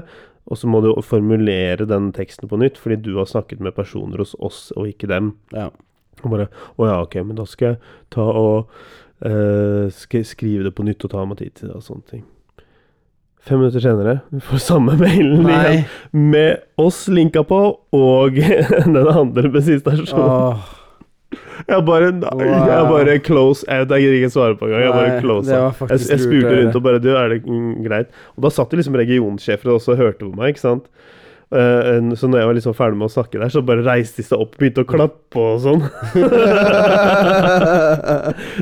[0.48, 4.24] Og så må du formulere den teksten på nytt, fordi du har snakket med personer
[4.24, 5.34] hos oss og ikke dem.
[5.52, 5.68] Ja.
[6.24, 7.78] Og bare Å ja, ok, men da skal jeg
[8.14, 8.72] ta og
[9.26, 9.92] eh,
[10.24, 12.24] skrive det på nytt og ta meg tid til det og sånne ting.
[13.48, 15.76] Fem minutter senere, vi får samme mailen igjen Nei.
[16.12, 17.60] med oss linka på,
[17.96, 18.40] og
[18.84, 20.18] den andre bensinstasjonen.
[20.18, 20.74] Åh,
[21.68, 22.42] Jeg bare Wow.
[22.42, 23.90] Jeg bare close out.
[23.92, 24.82] Jeg gidder ikke svare på engang.
[24.86, 25.80] Jeg bare close out.
[25.90, 28.12] Jeg, jeg spurte rundt og bare Du, er det mm, greit?
[28.36, 30.88] Og da satt det liksom regionsjefer og også hørte på meg, ikke sant.
[31.50, 34.16] Eh, en- så når jeg var liksom ferdig med å snakke der, så bare reiste
[34.20, 35.80] de seg opp og begynte å klappe og sånn.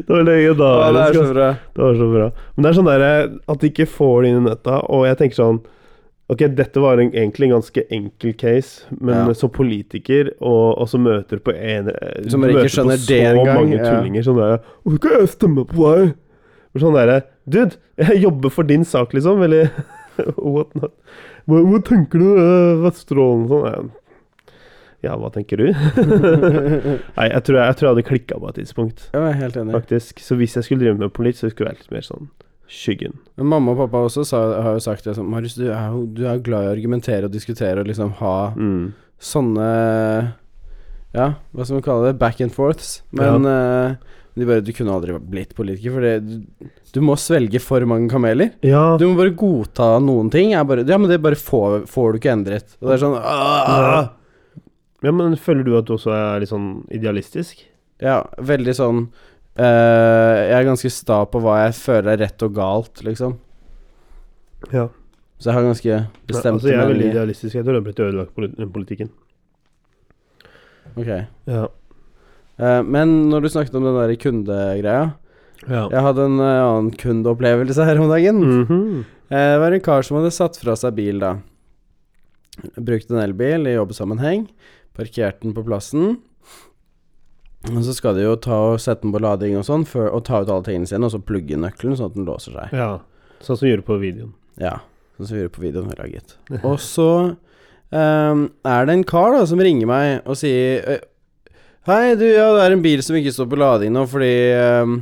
[0.06, 0.36] det var Å, Ja,
[0.92, 1.48] det så bra.
[1.74, 2.26] Det var så bra.
[2.54, 3.02] Men det er sånn der,
[3.48, 5.60] at de ikke får det inn i nøtta, og jeg tenker sånn
[6.26, 9.32] Ok, dette var en, egentlig en ganske enkel case, men Ja.
[9.38, 11.86] som politiker, og, og så møter på en
[12.28, 13.84] Som du ikke skjønner så det engang, mange ja.
[13.92, 16.14] tullinger sånn derre 'Hvorfor skal jeg stemme på deg?'
[16.82, 17.18] Sånn derre
[17.48, 19.70] 'Dude, jeg jobber for din sak, liksom', eller
[20.36, 20.90] What not?
[21.46, 23.66] Hva, hva tenker du, uh, Vesterålen sånn?
[23.70, 24.02] Ja.
[25.04, 25.68] Ja, hva tenker du?
[27.16, 29.58] Nei, jeg tror jeg, jeg tror jeg hadde klikka på et tidspunkt Jeg er helt
[29.60, 29.74] enig.
[29.76, 30.18] faktisk.
[30.24, 32.26] Så hvis jeg skulle drive med politikk, så skulle jeg vært litt mer sånn
[32.66, 33.12] skyggen.
[33.38, 36.00] Men mamma og pappa også sa, har jo sagt det sånn Marius, du er jo
[36.16, 38.88] du er glad i å argumentere og diskutere og liksom ha Mm.
[39.22, 39.68] sånne
[41.14, 42.18] Ja, hva skal man kalle det?
[42.18, 43.02] Back and forths.
[43.14, 43.94] Men eh,
[44.36, 48.10] de bare Du kunne aldri blitt politiker, for det, du, du må svelge for mange
[48.12, 48.50] kameler.
[48.66, 50.52] Ja, Du må bare godta noen ting.
[50.68, 52.76] Bare, ja, men det bare får, får du ikke endret.
[52.80, 54.10] Og det er sånn «Åh!»
[55.06, 57.64] ja, men føler du at du også er litt sånn idealistisk?
[58.02, 58.98] Ja, veldig sånn
[59.56, 63.38] uh, Jeg er ganske sta på hva jeg føler er rett og galt, liksom.
[64.68, 64.88] Ja.
[65.40, 65.96] Så jeg har ganske
[66.28, 67.54] bestemte altså, jeg er veldig idealistisk.
[67.56, 69.12] Jeg tror det har blitt ødelagt den politikken.
[70.96, 71.10] Ok.
[71.48, 71.66] Ja.
[72.58, 74.98] Eh, men når du snakket om den der kundegreia
[75.64, 75.86] ja.
[75.90, 78.36] Jeg hadde en eh, annen kundeopplevelse her om dagen.
[78.36, 79.04] Mm -hmm.
[79.28, 81.38] Det var en kar som hadde satt fra seg bil, da.
[82.76, 84.46] Brukt en elbil i jobbsammenheng.
[84.94, 86.18] Parkert den på plassen.
[87.74, 90.42] Og så skal de jo ta og sette den på lading og sånn, og ta
[90.42, 92.72] ut alle tingene sine, og så plugge nøkkelen, sånn at den låser seg.
[92.72, 93.00] ja.
[93.40, 94.32] Sånn som vi gjorde på videoen.
[94.56, 94.80] Ja,
[95.16, 96.38] sånn som vi gjorde på videoen vi laget.
[96.70, 97.36] Og så
[97.90, 101.02] um, er det en kar da som ringer meg og sier
[101.86, 104.94] Hei, du, ja, det er en bil som ikke står på lading nå fordi ehm,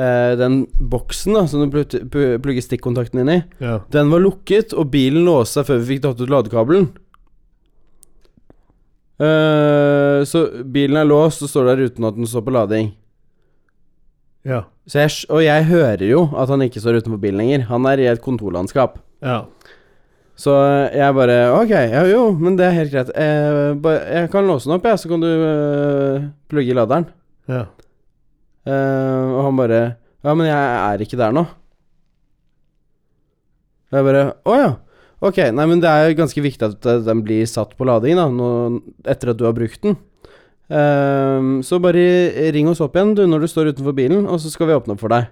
[0.00, 3.80] uh, den boksen da som du plugger stikkontakten inn i, Ja.
[3.92, 6.88] den var lukket, og bilen låste seg før vi fikk tatt ut ladekabelen.
[9.20, 12.90] Uh, så bilen er låst og står der uten at den står på lading.
[14.46, 14.62] Ja.
[14.88, 17.64] Så jeg, og jeg hører jo at han ikke står utenfor bilen lenger.
[17.68, 19.00] Han er i et kontorlandskap.
[19.24, 19.42] Ja.
[20.36, 20.52] Så
[20.92, 23.12] jeg bare Ok, ja jo, men det er helt greit.
[23.16, 27.08] Jeg, bare, jeg kan låse den opp, jeg, så kan du øh, plugge i laderen.
[27.48, 27.66] Ja.
[28.66, 29.80] Uh, og han bare
[30.26, 31.44] Ja, men jeg er ikke der nå.
[33.86, 34.72] Og jeg bare Å ja.
[35.24, 38.18] Ok, nei, men det er jo ganske viktig at eh, den blir satt på lading,
[38.18, 38.48] da, nå,
[39.08, 39.96] etter at du har brukt den.
[40.68, 44.52] Uh, så bare ring oss opp igjen, du, når du står utenfor bilen, og så
[44.52, 45.30] skal vi åpne opp for deg.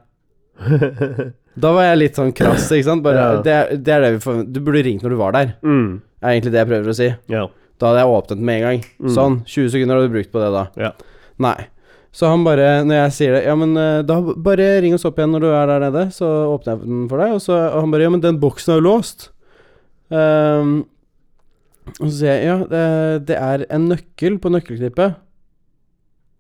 [1.55, 3.03] Da var jeg litt sånn krass, ikke sant.
[3.05, 3.43] Bare, Ja.
[3.43, 5.55] det, det er det vi får Du burde ringt når du var der.
[5.63, 6.01] mm.
[6.25, 7.09] er egentlig det jeg prøver å si.
[7.31, 7.45] Ja.
[7.79, 8.83] Da hadde jeg åpnet med en gang.
[9.03, 9.13] Mm.
[9.15, 9.37] Sånn.
[9.47, 10.65] 20 sekunder hadde du brukt på det da.
[10.81, 10.91] Ja.
[11.43, 11.57] Nei.
[12.15, 15.17] Så han bare, når jeg sier det Ja, men eh, da bare ring oss opp
[15.19, 17.33] igjen når du er der nede, så åpner jeg den for deg.
[17.35, 19.31] Og, så, og han bare Ja, men den boksen er jo låst.
[20.15, 20.85] Um,
[21.99, 22.85] og så sier jeg ja, det,
[23.31, 25.17] det er en nøkkel på nøkkelknippet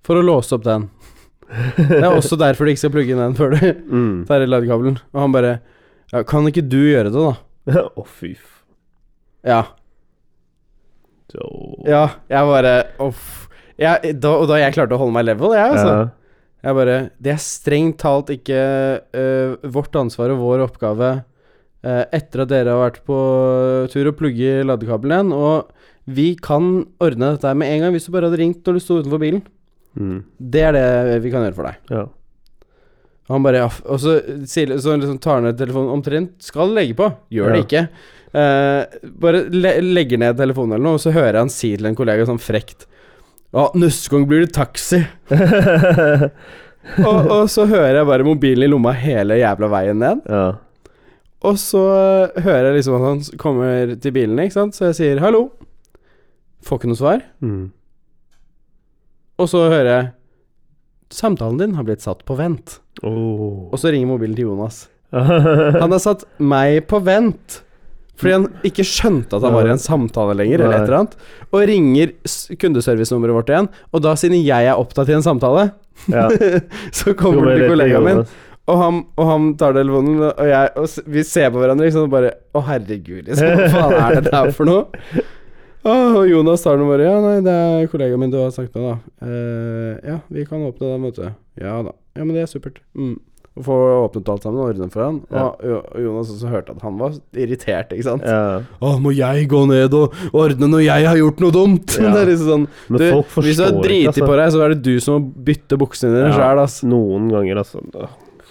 [0.06, 0.86] for å låse opp den.
[1.78, 3.60] Det er også derfor du ikke skal plugge inn den før du
[3.94, 4.24] Mm.
[4.28, 4.98] tar i ladekabelen.
[5.14, 5.54] Og han bare
[6.12, 7.82] Ja, kan ikke du gjøre det, da?
[7.96, 8.50] Å, fy f...
[9.44, 9.62] Ja.
[11.32, 11.44] Så.
[11.88, 13.48] Ja, jeg bare Uff.
[13.80, 15.94] Jeg, da, og da jeg klarte å holde meg level, jeg, altså.
[15.94, 16.04] Ja.
[16.64, 18.58] Jeg bare Det er strengt talt ikke
[19.02, 21.08] uh, vårt ansvar og vår oppgave
[21.84, 23.18] uh, etter at dere har vært på
[23.92, 25.34] tur og plugge ladekabelen igjen.
[25.34, 28.84] Og vi kan ordne dette med en gang hvis du bare hadde ringt når du
[28.84, 29.42] sto utenfor bilen.
[29.96, 30.18] Mm.
[30.38, 31.80] Det er det vi kan gjøre for deg.
[31.94, 32.04] ja.
[33.30, 36.34] Han bare ja, Og så, sier- så liksom tar han ned telefonen omtrent.
[36.44, 37.06] Skal legge på.
[37.32, 37.80] Gjør det ikke.
[38.36, 41.96] Eh, bare le legger ned telefonen eller noe, og så hører han si til en
[41.96, 42.84] kollega sånn frekt
[43.54, 44.98] Ja, neste gang blir det taxi.
[47.08, 50.24] og, og så hører jeg bare mobilen i lomma hele jævla veien ned.
[50.28, 50.44] ja.
[51.44, 51.80] Og så
[52.40, 54.72] hører jeg liksom at han kommer til bilen, ikke sant.
[54.78, 55.42] Så jeg sier hallo.
[56.64, 57.20] Får ikke noe svar.
[57.44, 57.66] Mm.
[59.40, 60.12] Og så hører jeg
[61.14, 62.78] Samtalen din har blitt satt på vent.
[63.06, 63.68] Oh.
[63.70, 64.88] Og så ringer mobilen til Jonas.
[65.14, 67.60] Han har satt meg på vent.
[68.18, 71.16] Fordi han ikke skjønte at han var i en samtale lenger, eller et eller annet.
[71.50, 72.12] Og ringer
[72.62, 73.68] kundeservicenummeret vårt igjen.
[73.90, 75.64] Og da, siden jeg er opptatt i en samtale,
[76.12, 76.28] ja.
[76.98, 78.22] så kommer det til kollegaen min.
[78.70, 82.14] Og han, og han tar telefonen, og, jeg, og vi ser på hverandre liksom, og
[82.14, 83.50] bare Å, herregud, liksom.
[83.50, 85.24] Hva faen er dette her for noe?
[85.84, 88.88] Og Jonas tar den bare Ja, nei, det er kollegaen min du har sagt med,
[88.88, 89.28] da.
[89.28, 91.30] Eh, ja, vi kan åpne den, vet du.
[91.60, 91.92] Ja da.
[92.16, 92.80] Ja, men det er supert.
[92.96, 93.18] Mm.
[93.54, 95.20] Og Få åpnet alt sammen og ordnet for han.
[95.30, 95.44] Ja.
[95.52, 98.24] Og, Jonas også hørte at han var irritert, ikke sant.
[98.26, 98.64] Ja.
[98.82, 101.94] Å, må jeg gå ned og ordne når jeg har gjort noe dumt?
[102.00, 102.10] Ja.
[102.16, 104.26] det er liksom sånn Men du, folk Hvis du har driti altså.
[104.26, 106.38] på deg, så er det du som må bytte buksene dine Ja.
[106.40, 106.80] sjæl, ass.
[106.88, 107.84] Noen ganger, altså.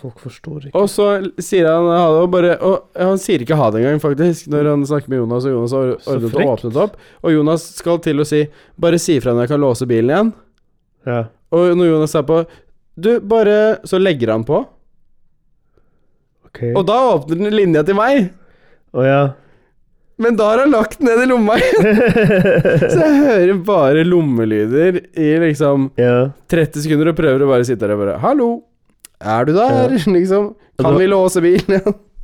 [0.03, 0.75] Folk forstår ikke.
[0.75, 1.05] Og så
[1.39, 4.67] sier han ha det, og bare Og han sier ikke ha det engang, faktisk, når
[4.73, 6.97] han snakker med Jonas, og Jonas har ordnet og åpnet opp.
[7.23, 8.41] Og Jonas skal til å si
[8.75, 10.33] 'bare si ifra når jeg kan låse bilen igjen'.
[11.07, 11.21] Ja.
[11.55, 12.45] Og når Jonas er på
[12.99, 14.65] 'du, bare Så legger han på,
[16.53, 16.73] Okay.
[16.77, 18.27] og da åpner den linja til meg.
[18.93, 19.21] Å ja.
[20.21, 21.87] Men da har han lagt den ned i lomma igjen.
[22.93, 26.29] Så jeg hører bare lommelyder i liksom ja.
[26.53, 28.49] 30 sekunder og prøver å bare sitte der og bare 'Hallo,
[29.23, 30.55] er du der?' Liksom.
[30.81, 31.81] Kan vi låse bilen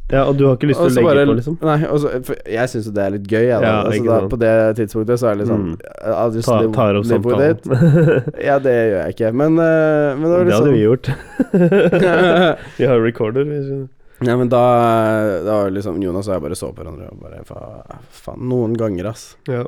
[0.09, 1.55] ja, og du har ikke lyst til å legge bare- på, liksom?
[1.61, 3.67] Nei, og så, for jeg syns jo det er litt gøy, jeg, da.
[3.67, 5.75] Ja, altså, da på det tidspunktet så er det litt sånn Mm.
[6.41, 7.59] Ta, live- tar opp samtalen.
[8.49, 11.11] Ja, det gjør jeg ikke, men, uh, men det det hadde vi liksom gjort.
[12.79, 13.43] vi har recorder.
[13.45, 13.87] vi skjønner.
[14.25, 14.63] Ja, men da,
[15.45, 19.11] da liksom Jonas og jeg bare så på hverandre og bare fa- Faen, noen ganger,
[19.13, 19.35] ass.
[19.47, 19.61] Ja.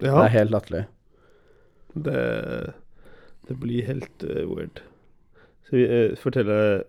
[0.00, 0.86] Det er helt latterlig.
[1.94, 2.72] Det,
[3.48, 4.80] det blir helt uh, weird.
[5.68, 6.86] Så vi uh, forteller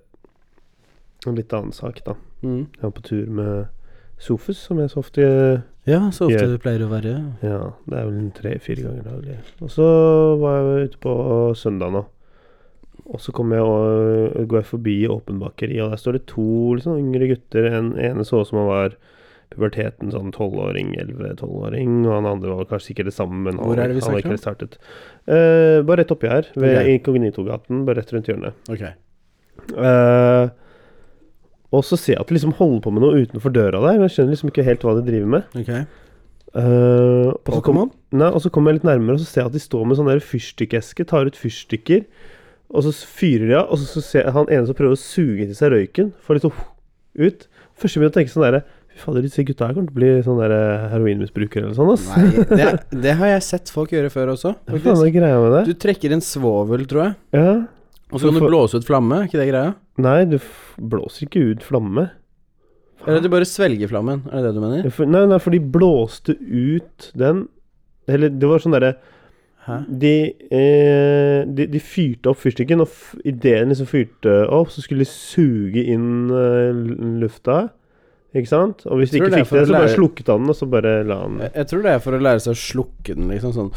[1.28, 2.16] en litt annen sak, da.
[2.40, 2.70] Mm.
[2.78, 3.68] Jeg var på tur med
[4.20, 6.54] Sofus, som jeg så ofte eh, Ja, så ofte gjør.
[6.54, 7.12] det pleier å være.
[7.44, 9.38] Ja, det er vel tre-fire ganger daglig.
[9.64, 9.88] Og så
[10.40, 11.14] var jeg ute på
[11.60, 12.06] søndag nå.
[13.10, 16.76] Og så kom jeg og, går jeg forbi Åpen bakeri, og der står det to
[16.78, 17.70] liksom, yngre gutter.
[17.72, 18.98] En ene så ut som han var
[19.54, 22.02] puberteten, sånn tolvåring, elleve-tolvåring.
[22.06, 24.80] Og han andre var kanskje ikke det samme, men han, er det han ikke startet.
[25.26, 26.98] Uh, bare rett oppi her, ved okay.
[26.98, 28.60] Inkognitogaten, bare rett rundt hjørnet.
[28.70, 28.86] Ok.
[29.76, 30.50] Uh,
[31.76, 33.98] og så ser jeg at de liksom holder på med noe utenfor døra der.
[33.98, 35.60] Men jeg skjønner liksom ikke helt hva de driver med.
[35.60, 35.74] Ok.
[36.50, 37.84] Uh, og, så kom,
[38.18, 40.00] nei, og så kommer jeg litt nærmere, og så ser jeg at de står med
[40.00, 42.08] sånn fyrstikkeske, tar ut fyrstikker,
[42.74, 45.02] og så fyrer de av, og så, så ser jeg han ene som prøver å
[45.02, 46.58] suge til seg røyken, får litt sånn
[47.20, 47.46] ut.
[47.80, 48.64] Først begynner å tenke sånn derre
[49.00, 50.54] Fy fader, disse gutta her kommer til å bli sånn der
[50.92, 52.06] heroinmisbrukere eller sånn, ass.
[52.12, 54.52] Nei, det, det har jeg sett folk gjøre før også.
[54.68, 55.62] Hva faen er greia med det?
[55.72, 57.54] Du trekker en svovel, tror jeg, Ja.
[58.12, 59.22] og så kan du For- blåse ut flamme.
[59.24, 59.76] Er ikke det greia?
[60.04, 60.38] Nei, du
[60.80, 62.10] blåser ikke ut flamme.
[63.08, 64.26] Eller du bare svelger flammen.
[64.28, 64.90] Er det det du mener?
[64.92, 67.46] For, nei, nei, for de blåste ut den
[68.12, 68.98] Eller det var sånn derre
[69.88, 72.90] de, eh, de, de fyrte opp fyrstikken, og
[73.22, 76.72] idet den liksom fyrte opp, så skulle de suge inn eh,
[77.22, 77.68] lufta.
[78.38, 78.84] Ikke sant?
[78.86, 80.92] Og hvis de ikke det fikk det, så bare slukket han den, og så bare
[81.08, 83.56] la han Jeg, jeg tror det er for å lære seg å slukke den, liksom
[83.56, 83.72] sånn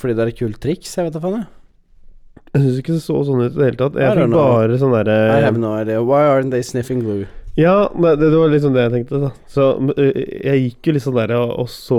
[0.00, 0.96] Fordi det er et kult triks.
[0.98, 2.44] Jeg vet da faen, jeg.
[2.54, 3.96] Jeg syns ikke det så sånn ut i det hele tatt.
[3.98, 6.02] Jeg fikk bare sånn I have no idea.
[6.02, 7.28] Why aren't they sniffing glue?
[7.56, 9.28] Ja, det, det var liksom det jeg tenkte, da.
[9.46, 9.64] Så
[9.94, 11.98] jeg gikk jo litt sånn der og, og så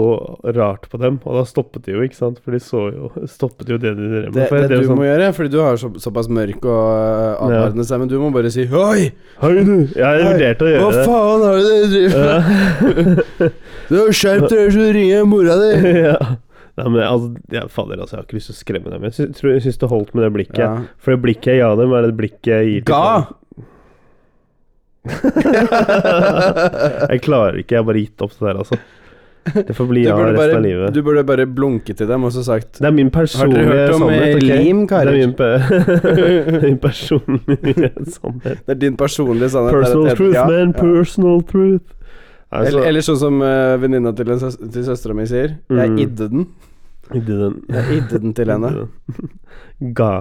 [0.57, 2.41] rart på dem, og da stoppet de jo, ikke sant?
[2.43, 4.41] For de så jo Stoppet jo det de drev med.
[4.51, 7.69] Det, det du sånn, må gjøre, fordi du har så, såpass mørk og uh, ja.
[7.87, 9.07] stemme, du må bare si Oi!
[9.39, 9.75] Hei, du!
[9.95, 11.05] Jeg vurderte å gjøre det.
[11.05, 13.61] Hva faen har det dere driver med?
[13.85, 15.71] Du skjerpet dere, så ringer jeg mora di!
[16.09, 16.19] ja.
[16.75, 19.07] Nei, men altså, ja, fader, altså, jeg har ikke lyst til å skremme dem.
[19.07, 20.59] Jeg syns, tror- jeg syns det holdt med det blikket.
[20.65, 20.71] Ja.
[20.99, 23.44] For det blikket jeg ga dem, er det blikket jeg gir til Ga!
[27.11, 28.77] Jeg klarer ikke, jeg har bare gitt opp det der, altså.
[29.45, 30.87] Det får bli av resten bare, av livet.
[30.95, 34.01] du burde bare blunke til dem og så sagt Det er min personlige hørt om,
[34.07, 34.33] sannhet.
[34.39, 34.55] okay?
[34.63, 35.05] lim, karer?
[35.05, 35.49] Det er min, pe
[36.65, 38.57] min personlige sannhet.
[38.65, 39.77] Det er din personlige sannhet.
[39.77, 40.73] Personal Det truth, ja, man.
[40.73, 40.77] ja.
[40.81, 41.87] Personal truth.
[42.55, 45.49] Altså, eller, eller sånn som uh, venninna til, søs til søstera mi sier.
[45.69, 45.97] Jeg Mm.
[46.07, 46.41] idde den.
[47.13, 47.53] idde den.
[47.69, 48.69] Jeg idde den til henne.
[49.93, 50.13] Ga.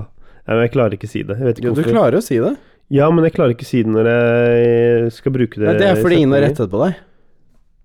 [0.45, 1.39] Ja, men jeg klarer ikke å si det.
[1.41, 2.53] Jeg vet ikke Jo, du klarer å si det.
[2.95, 5.67] Ja, men jeg klarer ikke å si det når jeg skal bruke det.
[5.67, 7.01] Nei, det er fordi ingen har rettet på deg.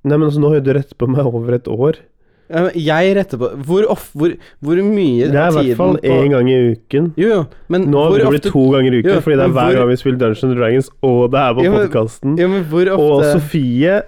[0.05, 1.97] Nei, men altså, nå har du rettet på meg over et år.
[2.49, 4.31] Ja, men Jeg retter på Hvor, of, hvor,
[4.65, 7.11] hvor mye Det er i hvert fall én gang i uken.
[7.21, 9.51] Jo, jo, men Nå hvor det ofte to ganger i uken, Jo, fordi det er
[9.53, 12.39] hver hvor- gang vi spiller Dungeons Dragons, og det er på Jo, podkasten.
[12.39, 13.99] Men hvor Og Sofie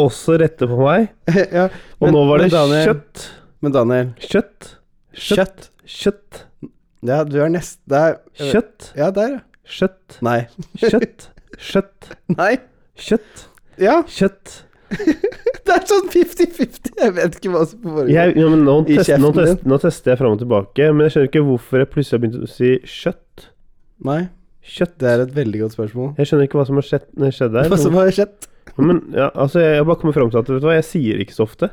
[0.00, 1.06] også retter på meg.
[1.60, 1.68] ja,
[2.00, 3.28] Og nå var men det Daniel, kjøtt.
[3.62, 4.72] Men Daniel Kjøtt.
[5.14, 5.70] Kjøtt.
[5.86, 6.42] Kjøtt.
[7.06, 8.18] Ja, du er nest Det er
[8.50, 8.90] Kjøtt.
[8.98, 9.40] Ja, der, ja.
[9.70, 10.18] Kjøtt.
[10.26, 10.40] Nei.
[10.80, 11.28] Kjøtt.
[11.60, 12.10] Kjøtt.
[12.34, 12.54] Nei.
[12.98, 13.46] Kjøtt.
[13.80, 14.56] Ja, Kjøtt.
[15.70, 16.92] det er sånn 50-50.
[16.98, 18.10] Jeg vet ikke hva som foregår.
[18.10, 21.14] Jeg, ja, men nå, test, nå, test, nå tester jeg fram og tilbake, men jeg
[21.14, 23.50] skjønner ikke hvorfor jeg plutselig har begynt å si kjøtt.
[24.10, 24.20] Nei,
[24.70, 24.96] Kjøtt.
[25.02, 26.10] det er et veldig godt spørsmål.
[26.18, 27.06] Jeg skjønner ikke hva som har skjedd,
[27.36, 27.70] skjedd der.
[27.70, 28.50] Hva som har skjedd?
[28.80, 31.22] Men ja, altså, jeg har bare kommet fram til at vet du hva, jeg sier
[31.22, 31.70] ikke så ofte.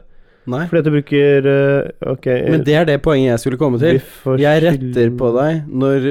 [0.48, 0.64] Nei.
[0.70, 3.98] Fordi at du bruker uh, Ok Men det er det poenget jeg skulle komme til.
[4.40, 6.06] Jeg retter på deg når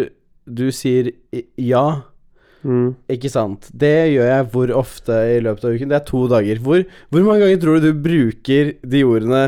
[0.47, 1.11] du sier
[1.61, 1.87] ja.
[2.67, 2.97] Mm.
[3.13, 3.69] Ikke sant.
[3.71, 5.93] Det gjør jeg hvor ofte i løpet av uken?
[5.93, 6.63] Det er to dager.
[6.63, 6.83] Hvor,
[7.13, 9.43] hvor mange ganger tror du du bruker de ordene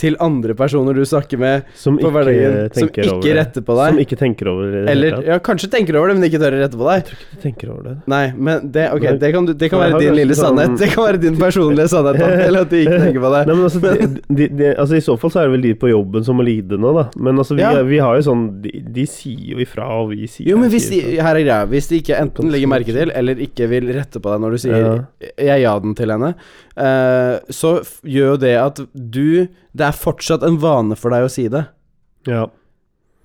[0.00, 4.00] til andre personer du snakker med Som på hverdagen, som ikke over retter på Som
[4.02, 4.82] ikke tenker over det.
[4.90, 7.00] Eller ja, kanskje tenker over det, men ikke tør å rette på deg?
[7.00, 7.94] Jeg tror ikke de tenker over det.
[8.10, 10.78] Nei, men det, okay, det kan, du, det kan være din lille sånn- sannhet.
[10.80, 12.20] Det kan være din personlige sannhet.
[12.46, 13.48] Eller at de ikke tenker på deg.
[13.50, 14.08] Nei, men altså, de,
[14.40, 16.46] de, de, altså I så fall så er det vel de på jobben som må
[16.46, 17.06] lide nå, da.
[17.16, 17.72] Men altså, vi, Ja.
[17.86, 20.90] vi har jo sånn De, de sier jo ifra, og vi sier Jo, men hvis
[20.92, 24.20] de, her er greia Hvis de ikke enten legger merke til Eller ikke vil rette
[24.22, 24.94] på deg når du sier Ja.
[25.38, 26.34] 'jeg ja den til henne',
[26.76, 31.30] uh, så gjør jo det at du Det er fortsatt en vane for deg å
[31.32, 31.64] si det.
[32.30, 32.46] Ja.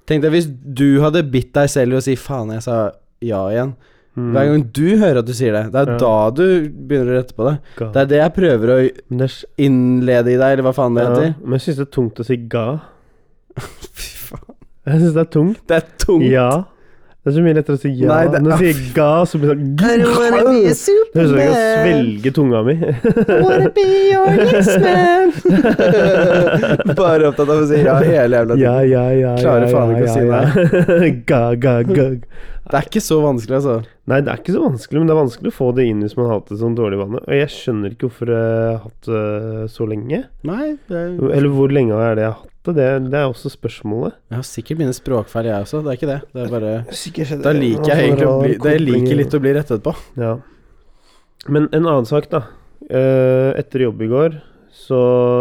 [0.10, 3.44] Tenk deg hvis du hadde bitt deg selv i å si 'faen, jeg sa ja
[3.54, 3.76] igjen'.
[4.18, 4.32] Mm.
[4.34, 5.98] Hver gang du hører at du sier det, det er Ja.
[6.02, 7.60] da du begynner å rette på det.
[7.78, 7.92] Ga.
[7.94, 8.80] Det er det jeg prøver å
[9.58, 11.36] innlede i deg, eller hva faen det ja, heter.
[11.44, 12.66] men jeg syns det er tungt å si ga.
[13.60, 14.56] Fy faen.
[14.90, 15.62] Jeg syns det er tungt.
[15.68, 16.26] Det er tungt.
[16.32, 16.50] Ja.
[17.20, 18.08] Det er så mye lettere å si ja.
[18.08, 21.50] Nei, det- Når jeg sier ga, så blir det sånn Det høres ut som jeg
[21.50, 22.76] kan svelge tunga mi.
[23.44, 25.34] Wanna be your yes man.
[27.02, 28.64] Bare opptatt av å si ja hele jævla tiden.
[28.64, 29.34] Ja, ja, ja.
[29.42, 31.12] Klarer ja, faen ikke å ja, si ja.
[31.34, 32.08] ga, ga, ga.
[32.70, 33.76] Det er ikke så vanskelig, altså.
[34.10, 36.16] Nei, det er ikke så vanskelig, men det er vanskelig å få det inn hvis
[36.20, 37.20] man har hatt det sånn dårlig vane.
[37.26, 39.24] Og jeg skjønner ikke hvorfor jeg har hatt det
[39.74, 40.20] så lenge.
[40.46, 41.16] Nei, det er...
[41.34, 42.76] Eller hvor lenge er det jeg har hatt det?
[42.76, 44.18] Det, det er også spørsmålet.
[44.30, 45.82] Jeg har sikkert mine språkfeil, jeg også.
[45.86, 46.20] Det er ikke det.
[46.34, 46.72] Det er bare
[47.04, 49.94] Sikkert Da liker jeg egentlig å bli Det liker litt å bli rettet på.
[50.20, 50.38] Ja.
[51.48, 52.44] Men en annen sak, da.
[52.90, 54.40] Eh, etter jobb i går,
[54.74, 55.00] så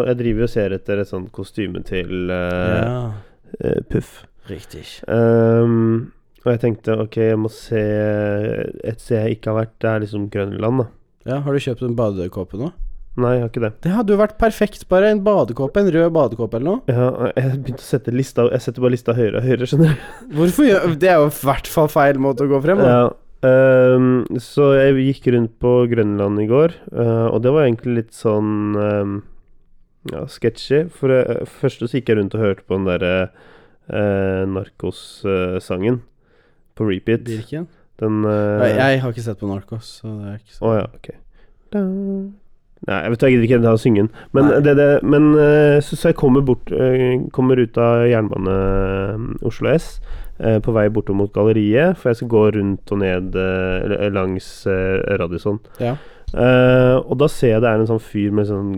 [0.09, 2.98] Jeg driver og ser etter et sånt kostyme til uh, Ja,
[3.61, 4.24] eh, Puff.
[4.50, 4.85] riktig.
[5.07, 6.12] Um,
[6.44, 10.04] og jeg tenkte ok, jeg må se Et sted jeg ikke har vært, det er
[10.04, 10.88] liksom Grønland, da.
[11.28, 12.72] Ja, Har du kjøpt en badekåpe nå?
[13.18, 13.70] Nei, jeg har ikke det.
[13.83, 14.85] Det hadde jo vært perfekt.
[14.90, 16.83] Bare en badekåpe, en rød badekåpe eller noe.
[16.92, 20.04] Ja, jeg begynte å sette lista Jeg setter bare lista høyere og høyere, skjønner du.
[20.38, 22.87] Hvorfor gjør Det er jo i hvert fall feil måte å gå frem på.
[22.92, 23.02] Ja,
[23.48, 24.12] ehm,
[24.44, 28.78] så jeg gikk rundt på Grønland i går, uh, og det var egentlig litt sånn
[28.78, 29.20] um,
[30.12, 30.85] ja, sketchy.
[30.94, 36.04] For uh, først så gikk jeg rundt og hørte på den derre uh, Narkos-sangen
[36.78, 37.26] på repeat.
[37.26, 37.66] Birken?
[37.98, 40.76] Den uh, Nei, jeg har ikke sett på Narkos, så det er ikke Å oh,
[40.78, 41.16] ja, ok.
[41.74, 41.88] Da.
[42.87, 44.11] Nei, jeg vet jeg gidder ikke ta synge den.
[44.37, 48.55] Men, det, det, men eh, så, så jeg kommer, bort, eh, kommer ut av jernbane
[48.55, 49.99] eh, Oslo S
[50.38, 53.35] på vei bortom mot galleriet, for jeg skal gå rundt og ned
[54.14, 54.47] langs
[55.19, 55.59] Radisson.
[55.83, 55.97] Ja.
[56.29, 58.73] Uh, og da ser jeg det er en sånn fyr med sånn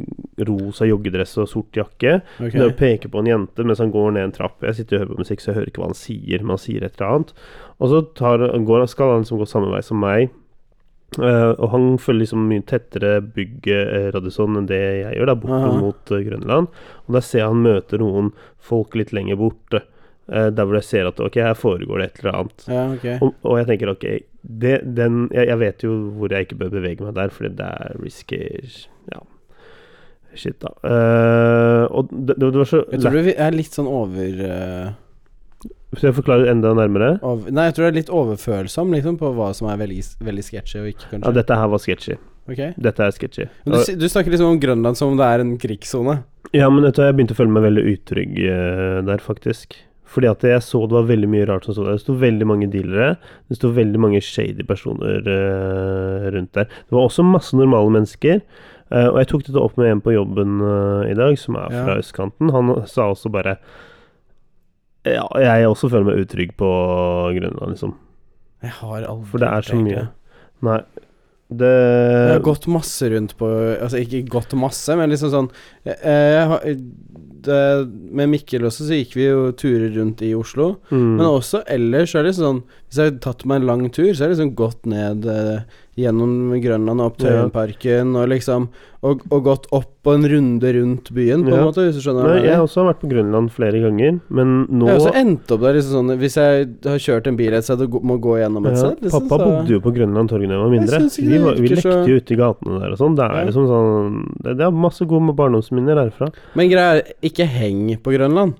[0.46, 2.20] rosa joggedress og sort jakke.
[2.38, 2.62] Okay.
[2.62, 4.60] Og peker på en jente mens han går ned en trapp.
[4.66, 6.62] Jeg sitter og hører på musikk, så jeg hører ikke hva han sier, men han
[6.62, 7.34] sier et eller annet.
[7.80, 10.30] Og så tar, går, skal han liksom gå samme vei som meg.
[11.18, 15.38] Eh, og han følger liksom mye tettere bygget uh, Radisson enn det jeg gjør, da,
[15.42, 15.78] borte Aha.
[15.82, 16.68] mot uh, Grønland.
[17.06, 18.30] Og der ser jeg han møter noen
[18.70, 19.82] folk litt lenger borte.
[20.30, 22.68] Uh, der hvor jeg ser at ok, her foregår det et eller annet.
[22.70, 23.18] Ja, okay.
[23.18, 24.06] Og, og jeg tenker ok,
[24.42, 27.74] det, den, jeg, jeg vet jo hvor jeg ikke bør bevege meg der, fordi det
[27.74, 28.42] er risky
[29.10, 29.24] Ja.
[30.30, 30.70] Shit, da.
[30.86, 34.28] Eh, og det, det var så Jeg tror du er litt sånn over,
[35.96, 37.18] Skal jeg forklare enda nærmere?
[37.26, 40.44] ov- Nei, jeg tror det er litt overfølsom liksom på hva som er veldig, veldig
[40.46, 42.14] sketchy og ikke, Ja, dette her var sketchy.
[42.50, 42.72] Okay.
[42.78, 43.48] Dette er sketchy.
[43.66, 46.20] Men du, du snakker liksom om Grønland som om det er en krigssone.
[46.54, 49.76] Ja, men vet du, jeg begynte å føle meg veldig utrygg uh, der, faktisk.
[50.10, 51.98] Fordi at jeg så det var veldig mye rart som sto der.
[51.98, 53.12] Det sto veldig mange dealere.
[53.50, 56.66] Det sto veldig mange shady personer uh, rundt der.
[56.66, 58.40] Det var også masse normale mennesker.
[58.90, 60.58] Uh, og jeg tok dette opp med en på jobben
[61.10, 61.84] i dag, som er Ja.
[61.86, 62.50] fra østkanten.
[62.50, 63.58] Han sa også bare
[65.08, 66.70] Ja, jeg også føler meg utrygg på
[67.36, 67.94] Grønland, liksom.
[68.60, 70.08] Jeg har aldri For det er så mye.
[70.66, 70.80] Nei.
[71.50, 73.46] Det Jeg har gått masse rundt på
[73.82, 75.48] Altså ikke gått masse, men liksom sånn
[75.82, 76.76] jeg, jeg,
[77.42, 77.56] det,
[77.90, 80.76] Med Mikkel også så gikk vi jo turer rundt i Oslo.
[80.92, 83.82] mm, Men også ellers så er det sånn Hvis jeg har tatt meg en lang
[83.94, 85.60] tur, så har jeg liksom gått ned eh,
[86.00, 88.64] gjennom Grønland og opp Tøyenparken og liksom
[89.06, 91.64] og, og gått opp på en runde rundt byen, på en Ja.
[91.68, 94.66] måte, hvis du skjønner Nei, hva jeg har også vært på Grønland flere ganger, men
[94.68, 97.54] nå Jeg har også endt opp der liksom sånn Hvis jeg har kjørt en bil
[97.54, 99.94] et sted og må gå gjennom et ja, sted liksom, Pappa så- bodde jo på
[99.94, 101.00] Grønland torg da jeg var mindre.
[101.00, 103.14] Jeg Vi, var, vi lekte så- jo ute i gatene der og sånn.
[103.16, 103.44] Det er Ja.
[103.46, 106.32] liksom sånn Det, det er masse gode barndomsminner derfra.
[106.56, 108.54] Men greia er, ikke heng på Grønland.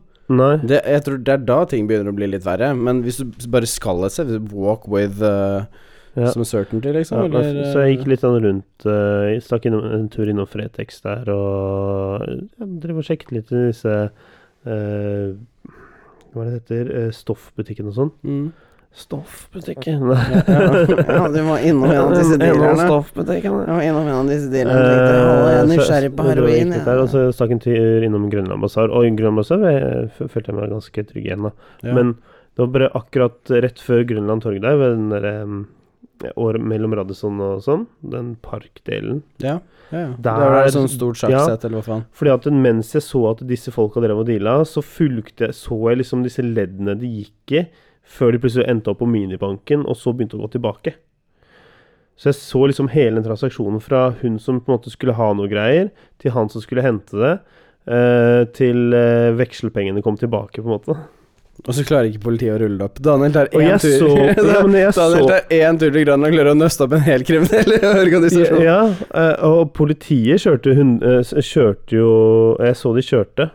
[0.63, 2.71] Det, jeg tror det er da ting begynner å bli litt verre.
[2.79, 5.65] Men hvis du bare skal et sted, walk with uh,
[6.17, 6.31] Ja.
[6.35, 10.09] som certainty, liksom, Ja, eller så jeg gikk litt sånn rundt uh, stakk innom, en
[10.11, 12.25] tur innom Fretex der og
[12.59, 13.93] ja, drev og sjekket litt i disse
[14.67, 15.29] uh,
[16.33, 16.91] Hva er det heter?
[16.95, 18.13] Uh, stoffbutikken og sånn.
[18.27, 18.51] mm.
[18.93, 20.03] Stoffbutikken?
[20.11, 20.43] ja,
[21.07, 22.85] ja, du var innom en av disse dealerne.
[22.89, 23.55] Stoffbutikken.
[23.67, 25.51] Var innom en av disse Eh, dealerne.
[25.51, 26.75] Jeg er nysgjerrig på det heroin.
[26.85, 28.91] Der, og så stakk en tur innom Grønland Basar.
[28.91, 31.53] Og Grønland Basar eh, følte jeg meg ganske trygg igjen, da.
[31.87, 31.95] Ja.
[31.97, 35.61] Men det var bare akkurat rett før Grønland torg der, ved den derre um,
[36.37, 39.23] år mellom Radisson og sånn, den parkdelen.
[39.41, 39.61] ja,
[39.91, 40.09] ja, ja.
[40.19, 41.31] Der- Der var det sånn stort ja.
[41.31, 42.03] sjakksett, eller hva faen.
[42.15, 45.79] Fordi at mens jeg så at disse folka drev og deala, så fulgte jeg, så
[45.91, 47.63] jeg liksom disse leddene de gikk i,
[48.11, 50.97] før de plutselig endte opp på minibanken, og så begynte å gå tilbake.
[52.21, 55.31] Så jeg så liksom hele den transaksjonen fra hun som på en måte skulle ha
[55.37, 55.89] noe greier,
[56.21, 57.33] til han som skulle hente det,
[57.89, 60.99] eh, til eh, vekselpengene kom tilbake, på en måte.
[61.61, 63.01] Og så klarer ikke politiet å rulle det opp.
[63.05, 64.11] Daniel tar én tur så
[64.51, 67.03] ja, men jeg Daniel tar én tur til Grønland og klarer å nøste opp en
[67.05, 68.63] hel kriminell organisasjon.
[68.65, 70.95] Ja, eh, og politiet kjørte, hun,
[71.25, 72.13] kjørte jo
[72.65, 73.51] Jeg så de kjørte.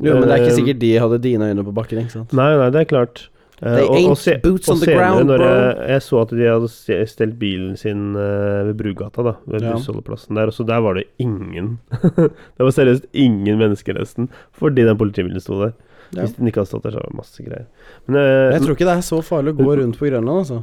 [0.00, 2.32] Jo, men det er ikke sikkert de hadde dine øyne på bakken, ikke sant?
[2.36, 3.28] Nei, nei, det er klart.
[3.60, 6.20] Eh, They og, og, se, boots og on the senere, ground, når jeg, jeg så
[6.22, 6.70] at de hadde
[7.12, 9.74] stelt bilen sin eh, ved Brugata, da, ved Ja.
[9.76, 11.78] bussholdeplassen der, og så der var det ingen.
[12.16, 15.74] det var seriøst ingen mennesker, nesten, fordi den politibilen sto der.
[16.14, 16.22] Ja.
[16.24, 17.66] Hvis den ikke hadde stått der, så var det masse greier.
[18.08, 20.62] Men eh, Jeg tror ikke det er så farlig å gå rundt på Grønland, altså.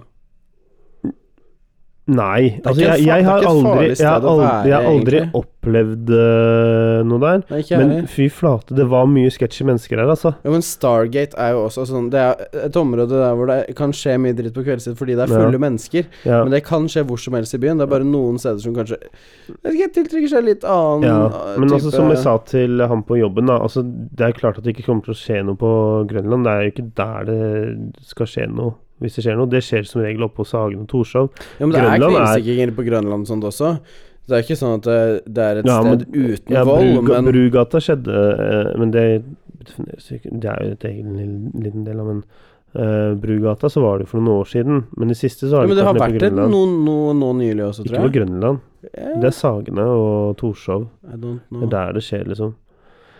[2.07, 2.61] Nei.
[2.63, 7.41] Altså, jeg, jeg har aldri, jeg har aldri, jeg har aldri opplevd uh, noe der.
[7.51, 10.31] Nei, Men fy flate, det var mye sketchy mennesker der, altså.
[10.45, 13.91] Ja, men Stargate er jo også sånn Det er et område der hvor det kan
[13.95, 15.43] skje mye dritt på kveldstid fordi det er Ja.
[15.43, 16.07] fulle mennesker.
[16.23, 16.39] Ja.
[16.45, 17.81] Men det kan skje hvor som helst i byen.
[17.81, 19.01] Det er bare noen steder som kanskje
[19.67, 23.03] Jeg tiltrekker seg litt annen Ja, uh, men type altså som jeg sa til han
[23.03, 25.59] på jobben, da altså, Det er klart at det ikke kommer til å skje noe
[25.59, 25.71] på
[26.07, 26.47] Grønland.
[26.47, 28.77] Det er jo ikke der det skal skje noe.
[28.99, 29.45] Hvis det skjer noe.
[29.49, 31.29] Det skjer som regel oppe hos Hagen og Torshov.
[31.59, 33.79] Ja, men det Grønland er- knivstikkinger på Grønland og sånt også.
[34.27, 36.93] Det er ikke sånn at det, det er et Ja, men- sted uten Ja, vold,
[36.97, 38.17] Bruga, men Brugata skjedde,
[38.73, 39.23] eh, men det
[39.63, 42.23] defineres ikke Det er jo et egen liten- del av Men
[42.75, 44.83] eh, Brugata så var det for noen år siden.
[44.97, 46.35] Men i siste så har ja, det det har ikke vært vært nede et på
[46.35, 46.85] Grønland.
[46.85, 48.11] noe, noe nylig også, Ikke på.
[48.13, 48.59] Grønland.
[49.21, 50.87] Det er Sagene og Torshov.
[51.03, 52.53] Det er der det skjer, liksom.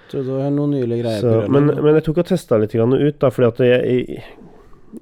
[0.08, 1.84] Jeg Tror det var noen nylige greier Så, på Grønland.
[1.84, 4.24] men jeg tok og testa litt ut, da, fordi at jeg, jeg,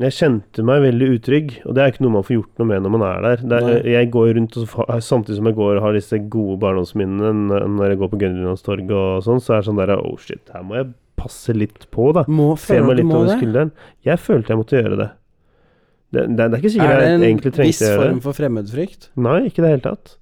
[0.02, 1.54] jeg kjente meg veldig utrygg.
[1.66, 3.44] Og det er ikke noe man får gjort noe med når man er der.
[3.48, 4.74] Det er, jeg går rundt og
[5.06, 9.26] Samtidig som jeg går og har disse gode barndomsminnene når jeg går på Grønlandstorget og
[9.26, 12.26] sånn, så er det sånn der Oh shit, her må jeg passe litt på, da.
[12.28, 13.72] Må føle meg litt over skulderen.
[14.06, 15.10] Jeg følte jeg måtte gjøre det.
[16.16, 18.04] Det, det, det er ikke sikkert Er det jeg en egentlig viss trengte å gjøre
[18.04, 18.24] form det.
[18.26, 19.10] for fremmedfrykt?
[19.26, 20.16] Nei, ikke i det hele tatt.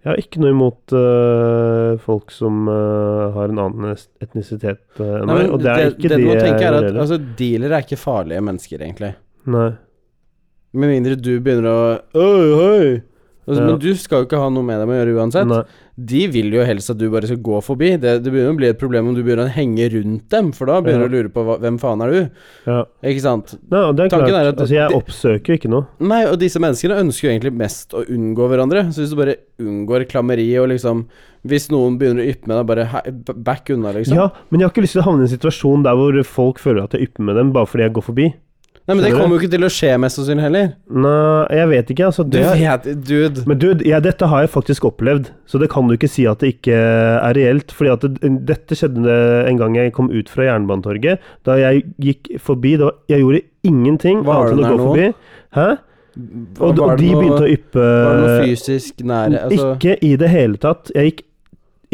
[0.00, 3.90] Jeg har ikke noe imot uh, folk som uh, har en annen
[4.24, 7.00] etnisitet uh, enn Nei, meg, og det er ikke det det, tenke jeg er at
[7.04, 9.12] altså, dealere er ikke farlige mennesker, egentlig.
[9.52, 9.68] Nei.
[10.80, 11.78] Med mindre du begynner å
[12.16, 12.88] Oi, oi!
[13.50, 13.66] Altså.
[13.66, 15.48] Men du skal jo ikke ha noe med dem å gjøre uansett.
[15.50, 15.62] Nei.
[16.00, 17.90] De vil jo helst at du bare skal gå forbi.
[18.00, 20.70] Det, det begynner å bli et problem om du begynner å henge rundt dem, for
[20.70, 22.20] da begynner du å lure på hva, hvem faen er du?
[22.70, 22.78] Ja.
[23.10, 23.54] Ikke sant?
[23.68, 24.38] Nei, det er Tanken klart.
[24.38, 25.88] er at altså, jeg oppsøker jo ikke noe.
[26.12, 28.86] Nei, og disse menneskene ønsker jo egentlig mest å unngå hverandre.
[28.94, 31.04] Så hvis du bare unngår klammeri og liksom
[31.48, 34.18] Hvis noen begynner å yppe med deg, bare back unna, liksom.
[34.18, 36.60] Ja, men jeg har ikke lyst til å havne i en situasjon der hvor folk
[36.60, 38.26] føler at jeg ypper med dem bare fordi jeg går forbi.
[38.90, 40.70] Nei, men det kommer jo ikke til å skje, mest sannsynlig heller.
[40.90, 42.24] Nei, jeg vet ikke, altså.
[42.26, 43.44] Det du vet Dude.
[43.46, 46.42] men dude, ja, dette har jeg faktisk opplevd, så det kan du ikke si at
[46.42, 47.70] det ikke er reelt.
[47.76, 49.14] Fordi at det, dette skjedde
[49.46, 51.22] en gang jeg kom ut fra Jernbanetorget.
[51.46, 54.90] Da jeg gikk forbi da, Jeg gjorde ingenting Var annet enn å gå nå?
[54.90, 55.08] forbi.
[55.54, 55.68] Hæ?
[56.58, 60.16] Og, og de noe- begynte å yppe Var det noe fysisk nære altså, Ikke i
[60.18, 60.90] det hele tatt.
[60.98, 61.22] Jeg gikk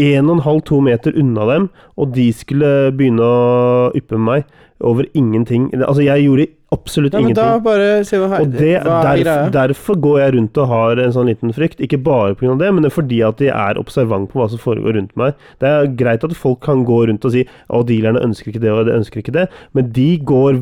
[0.00, 4.44] 1,5-2 meter unna dem, og de skulle begynne å yppe meg
[4.84, 5.70] over ingenting.
[5.80, 7.50] Altså, jeg gjorde absolutt Ja, men ingenting.
[7.50, 9.50] da bare si hva, Og det, hva er derf, greia?
[9.56, 11.80] derfor går jeg rundt og har en sånn liten frykt.
[11.82, 12.54] Ikke bare pga.
[12.60, 15.34] det, men det er fordi at jeg er observant på hva som foregår rundt meg.
[15.62, 18.70] Det er greit at folk kan gå rundt og si at dealerne ønsker ikke det
[18.76, 20.60] og de ønsker ikke det, men de går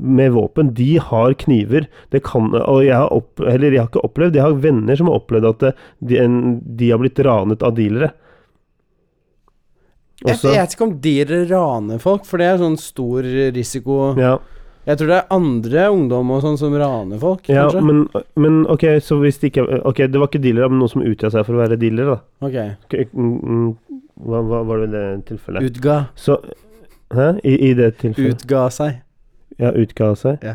[0.00, 0.74] med våpen.
[0.74, 1.86] De har kniver.
[2.10, 5.08] Det kan, og jeg har, opp, eller jeg har ikke opplevd Jeg har venner som
[5.10, 5.66] har opplevd at
[6.00, 6.38] de, en,
[6.76, 8.12] de har blitt ranet av dealere.
[10.26, 14.38] Jeg vet ikke om dealere raner folk, for det er sånn stor risiko ja.
[14.86, 17.80] Jeg tror det er andre ungdom og sånn som raner folk, Ja, kanskje.
[17.82, 21.02] men, men ok, så hvis det ikke Ok, det var ikke dealere, men noen som
[21.02, 22.46] utga seg for å være dealere, da.
[22.46, 22.58] Ok.
[22.86, 25.66] Ok, mm, mm, Hva, hva var det i det tilfellet?
[25.72, 25.96] Utga.
[26.14, 26.38] Så
[27.14, 27.26] Hæ?
[27.44, 28.40] I, I det tilfellet?
[28.46, 29.02] Utga seg.
[29.58, 30.38] Ja, utga seg?
[30.42, 30.54] Ja.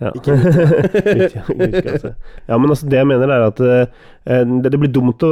[0.00, 0.12] Ja.
[0.14, 0.30] Ikke.
[2.48, 4.06] Ja, men altså, det jeg mener, er at uh,
[4.62, 5.30] det, det blir dumt å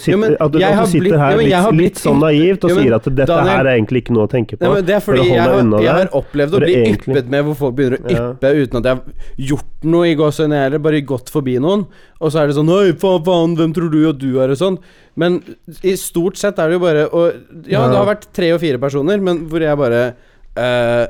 [0.00, 2.64] sitte Jo, At du, at du sitter blitt- her jo, litt, blitt- litt sånn naivt
[2.64, 4.70] og Jo, men sier at dette Daniel- her er egentlig ikke noe å tenke på.
[4.70, 7.58] Men det er fordi jeg har, jeg har opplevd å bli egentlig- yppet med hvor
[7.62, 8.24] folk begynner å Ja.
[8.32, 11.86] yppe uten at jeg har gjort noe i gåsehudene heller, bare gått forbi noen.
[12.20, 14.56] Og så er det sånn Oi, faen, faen, hvem tror du at du er, og
[14.60, 14.78] sånn.
[15.16, 15.40] Men
[15.82, 17.88] i stort sett er det jo bare og, Ja, Ja.
[17.90, 20.14] det har vært tre og fire personer, men hvor jeg bare
[20.56, 21.06] eh,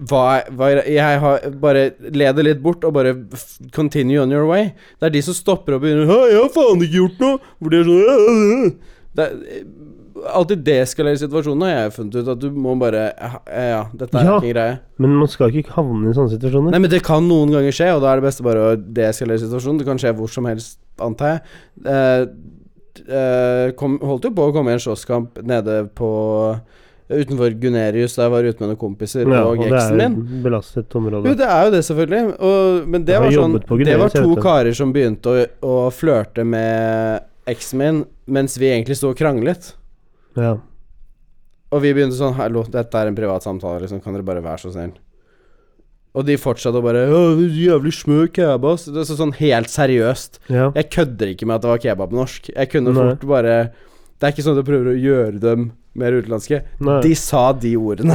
[0.00, 3.12] hva, hva Jeg har bare leder litt bort og bare
[3.74, 4.72] continue on your way.
[4.98, 7.40] Det er de som stopper og begynner jeg har faen ikke gjort noe!
[7.60, 8.72] Hvor de er sånn
[9.12, 9.66] det er,
[10.32, 14.28] Alltid deskalere situasjonen har jeg funnet ut at du må bare Ja, ja dette er
[14.28, 14.36] Ja.
[14.38, 14.74] ikke en greie.
[15.02, 16.70] Men man skal ikke havne i sånne situasjoner.
[16.70, 19.42] Nei, men det kan noen ganger skje, og da er det beste bare å deskalere
[19.42, 19.80] situasjonen.
[19.80, 21.42] Det kan skje hvor som helst, antar jeg.
[21.86, 22.26] Eh,
[23.08, 26.12] eh, kom, holdt jo på å komme i en slåsskamp nede på
[27.10, 30.08] Utenfor Gunerius, da jeg var ute med noen kompiser ja, og og det eksen er
[30.14, 30.42] min.
[30.44, 31.28] belastet område.
[31.28, 32.22] Jo, det er jo det, selvfølgelig.
[32.38, 36.44] Og, men det var sånn Gunerius, Det var to karer som begynte å, å flørte
[36.46, 39.72] med eksen min mens vi egentlig sto og kranglet.
[40.38, 40.54] Ja.
[41.72, 44.00] Og vi begynte sånn Hallo, dette er en privat samtale, liksom.
[44.04, 44.94] Kan dere bare være så snill?
[46.12, 48.66] Og de fortsatte å bare jævlig smø kebab.
[48.84, 50.42] Det er så, sånn helt seriøst.
[50.52, 50.70] ja.
[50.76, 52.50] Jeg kødder ikke med at det var kebab på norsk.
[52.52, 53.06] Jeg kunne Nei.
[53.14, 53.54] fort bare
[54.20, 56.62] Det er ikke sånn at jeg prøver å gjøre dem mer utenlandske.
[56.80, 56.98] Nei.
[57.04, 58.14] De sa de ordene.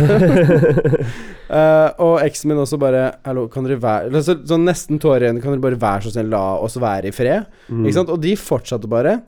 [1.49, 5.41] uh, og eksen min også bare Hallo, kan dere være altså, Sånn nesten tårer igjen.
[5.43, 7.45] Kan dere bare være så snill la oss være i fred?
[7.69, 7.83] Mm.
[7.85, 8.13] Ikke sant?
[8.13, 9.19] Og de fortsatte bare.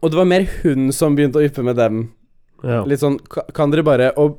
[0.00, 2.02] Og det var mer hun som begynte å yppe med dem.
[2.60, 2.82] Ja.
[2.84, 3.14] Litt sånn
[3.56, 4.34] Kan dere bare Og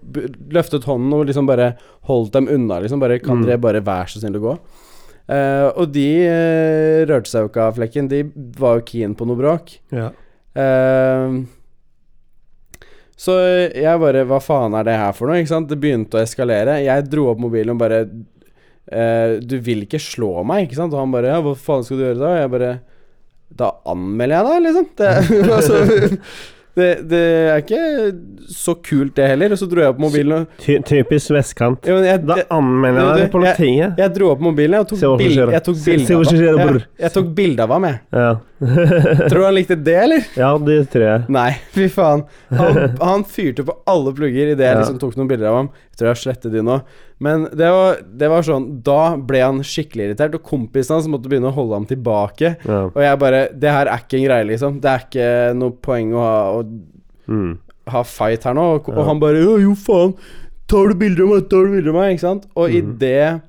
[0.53, 1.71] løftet hånden og liksom bare
[2.05, 2.99] holdt dem unna, liksom.
[3.01, 3.45] Bare Kan Mm.
[3.47, 4.57] dere bare være så snill å gå?
[5.31, 8.09] Uh, og de uh, rørte seg jo ikke av flekken.
[8.11, 8.19] De
[8.59, 9.77] var jo keen på noe bråk.
[9.95, 10.09] ja.
[10.51, 11.35] Eh,
[13.21, 15.41] så jeg bare Hva faen er det her for noe?
[15.41, 15.69] Ikke sant?
[15.69, 16.79] Det begynte å eskalere.
[16.81, 20.95] Jeg dro opp mobilen og bare eh, Du vil ikke slå meg, ikke sant?
[20.95, 22.31] Og han bare Ja, hva faen skal du gjøre da?
[22.31, 22.71] Og jeg bare
[23.61, 24.89] Da anmelder jeg deg, liksom.
[24.97, 25.11] Det,
[25.59, 26.25] altså,
[26.77, 27.81] det, det er ikke
[28.55, 29.51] så kult, det heller.
[29.55, 31.87] Og så dro jeg opp mobilen og Ty typisk vestkant.
[31.87, 33.99] ja, men jeg, Da anmelder jeg det deg til politiet.
[34.03, 35.51] jeg dro opp mobilen jeg, og tok, jeg bilde av,
[36.61, 36.79] ham.
[36.79, 38.01] jeg, jeg tok bilde av ham, jeg.
[38.15, 38.31] Ja.
[39.29, 40.25] Tror du han likte det, eller?
[40.37, 41.27] ja, det tror jeg.
[41.33, 42.25] Nei, fy faen.
[42.55, 45.71] Han, han fyrte på alle plugger idet jeg liksom tok noen bilder av ham.
[45.91, 46.77] Jeg tror jeg har slettet de nå.
[47.21, 51.29] Men det var, det var sånn Da ble han skikkelig irritert, og kompisen hans måtte
[51.29, 52.55] begynne å holde ham tilbake.
[52.65, 52.79] Ja.
[52.89, 54.79] Og jeg bare Det her er ikke en greie, liksom.
[54.81, 55.27] Det er ikke
[55.59, 56.65] noe poeng å ha, å
[57.31, 57.59] Mm.
[57.87, 58.63] ha fight her nå.
[58.75, 58.95] Og, Ja.
[58.97, 60.15] og han bare Jo, faen.
[60.67, 62.15] Tar du bilder av meg, tar du bilder av meg?
[62.15, 62.45] Ikke sant?
[62.55, 63.41] Og i idet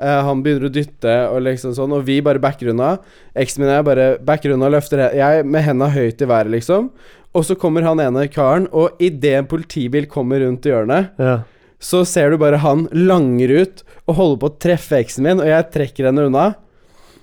[0.00, 2.98] uh, han begynner å dytte og liksom sånn, og vi bare backer unna
[3.36, 6.90] Eksen min og jeg bare backer unna løfter Jeg med henda høyt i været, liksom.
[7.34, 11.42] Og så kommer han ene karen, og idet en politibil kommer rundt hjørnet, ja.
[11.84, 15.48] Så ser du bare han langer ut og holder på å treffe eksen min, og
[15.50, 16.46] jeg trekker henne unna.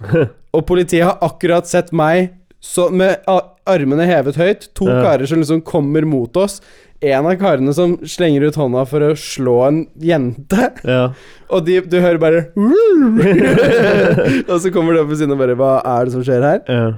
[0.51, 3.23] Og politiet har akkurat sett meg så med
[3.69, 4.65] armene hevet høyt.
[4.75, 4.97] To Ja.
[5.05, 6.57] karer som liksom kommer mot oss.
[7.01, 10.67] En av karene som slenger ut hånda for å slå en jente.
[10.85, 11.05] ja.
[11.51, 12.41] Og de, du hører bare
[14.51, 16.61] Og så kommer de opp ved siden og bare Hva er det som skjer her?
[16.69, 16.91] ja.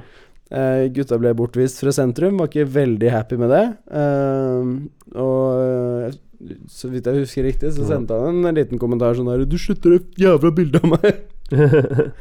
[0.54, 3.62] Uh, gutta ble bortvist fra sentrum, var ikke veldig happy med det.
[3.90, 4.86] Uh,
[5.18, 6.12] og eh,
[6.70, 9.98] så vidt jeg husker riktig, så sendte han en liten kommentar sånn her 'Du slutter
[9.98, 11.24] det jævla bildet av meg'.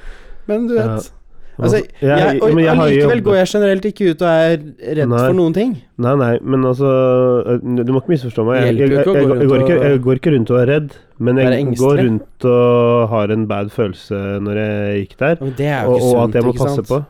[0.48, 1.12] Men du vet
[1.60, 4.56] Altså, Jeg- og allikevel går jeg generelt ikke ut og er
[4.96, 5.18] redd Nei.
[5.18, 5.82] for noen ting.
[5.98, 8.78] Nei, nei, men altså Du må ikke misforstå meg.
[8.78, 12.44] Jeg, å går ikke, jeg går ikke rundt og er redd, men jeg går rundt
[12.48, 16.54] og har en bad følelse når jeg gikk der, er og, og at jeg må
[16.56, 17.02] passe på.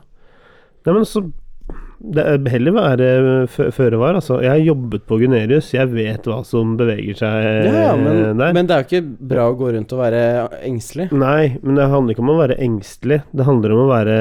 [0.83, 1.23] Nei, men så
[2.03, 3.09] det er heller være
[3.47, 4.41] fø- føre var, altså.
[4.43, 8.53] Jeg har jobbet på Gunerius, jeg vet hva som beveger seg Ja, ja, men, der.
[8.57, 10.25] men det er jo ikke bra å gå rundt og være
[10.67, 11.07] engstelig.
[11.15, 13.21] Nei, men det handler ikke om å være engstelig.
[13.33, 14.17] Det handler om å være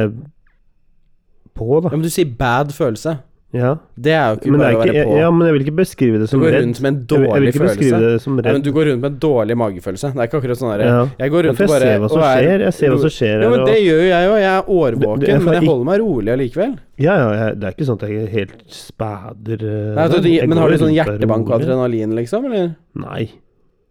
[1.58, 1.90] på, da.
[1.92, 3.18] Ja, men du sier bad følelse.
[3.52, 3.74] Ja.
[4.00, 5.16] Det er jo ikke Men, bare ikke, å være jeg, på.
[5.20, 7.52] ja, men jeg vil ikke beskrive det du går rundt med en Jeg jeg dårlig
[7.58, 7.98] følelse.
[8.00, 8.48] det som redd.
[8.56, 10.12] men du går rundt med en dårlig magefølelse.
[10.14, 11.02] Det er ikke akkurat sånn derre ja.
[11.20, 12.64] Jeg går Ja, rundt og bare som er-.
[12.64, 14.38] Jeg ser hva som skjer Ja, men det gjør jo jeg òg.
[14.40, 16.78] Jeg er årvåken, det- jeg men jeg holder meg rolig allikevel.
[16.98, 20.30] ja, ja, jeg, det er ikke sånn at jeg helt spæder eh, Nei, du, du,
[20.32, 22.46] Jeg men har du sånn hjertebank og adrenalin, liksom?
[22.48, 22.76] Eller?
[22.96, 23.24] Nei,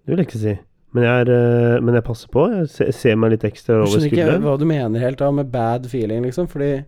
[0.07, 0.57] det vil jeg ikke si.
[0.97, 1.31] Men jeg, er,
[1.77, 2.49] eh, men jeg passer på.
[2.51, 5.29] Jeg ser, ser meg litt ekstra Jeg over skjønner ikke hva du mener helt da
[5.31, 6.49] med bad feeling, liksom.
[6.51, 6.81] Fordi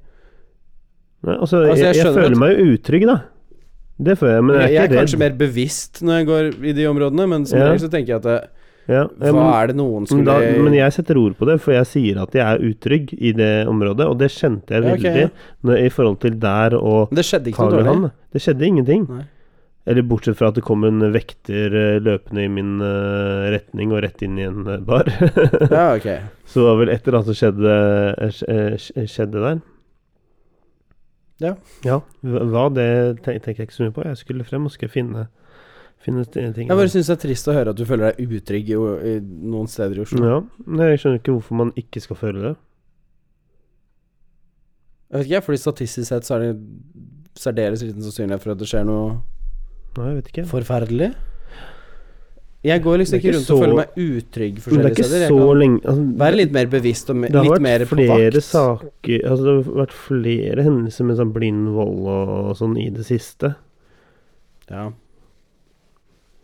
[1.23, 3.16] Nei, altså, Altså, jeg jeg, jeg, føler at- meg jo utrygg, da.
[4.03, 4.99] Det føler jeg, men jeg jeg, er er ikke redd.
[5.05, 7.68] kanskje mer bevisst når jeg går i de områdene, men som Ja.
[7.70, 8.39] regel så tenker jeg at det,
[8.89, 11.61] ja, Hva men, er det noen men, skulle da, men jeg setter ord på det,
[11.62, 15.12] for jeg sier at jeg er utrygg i det området, og det kjente jeg veldig
[15.20, 15.29] ja.
[15.62, 18.11] når, i forhold til der og det skjedde ikke noe dårlig.
[18.33, 19.07] Det skjedde ingenting.
[19.09, 19.23] Nei.
[19.87, 24.03] Eller bortsett fra at det kom en vekter eh, løpende i min uh, retning og
[24.05, 25.07] rett inn i en eh, bar.
[25.70, 26.07] Ja, ok.
[26.47, 27.73] Så var vel et eller annet som skjedde,
[28.18, 29.61] eh, sk- eh, skjedde der.
[31.43, 31.55] Ja.
[31.86, 32.88] Ja, hva det
[33.22, 34.05] ten- tenker jeg ikke så mye på.
[34.07, 35.26] Jeg skulle frem og skulle finne,
[36.05, 36.68] finne ting.
[36.68, 38.78] Jeg bare syns det er trist å høre at du føler deg utrygg i,
[39.12, 40.22] i noen steder i Oslo.
[40.26, 42.55] Ja, men jeg skjønner ikke hvorfor man ikke skal føle det.
[45.12, 46.55] Jeg vet ikke, fordi statistisk sett så er det
[47.36, 49.18] særdeles liten sannsynlighet for at det skjer noe
[49.99, 50.45] Nei, jeg vet ikke.
[50.49, 51.11] forferdelig.
[52.63, 55.33] Jeg går liksom ikke rundt og føler meg utrygg Men det er ikke steder.
[55.33, 57.97] Så lenge altså, være litt mer bevisst og me Det har litt vært mer på
[57.99, 58.47] flere vakt.
[58.47, 62.87] saker Altså det har vært flere hendelser med sånn blind vold og, og sånn i
[62.95, 63.55] det siste.
[64.71, 64.85] Ja.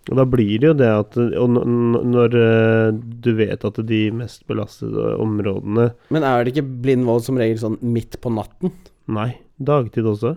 [0.09, 4.43] Og da blir det jo det at Og når eh, du vet at de mest
[4.49, 8.75] belastede områdene Men er det ikke blind vold som regel sånn midt på natten?
[9.09, 10.35] Nei, dagtid også.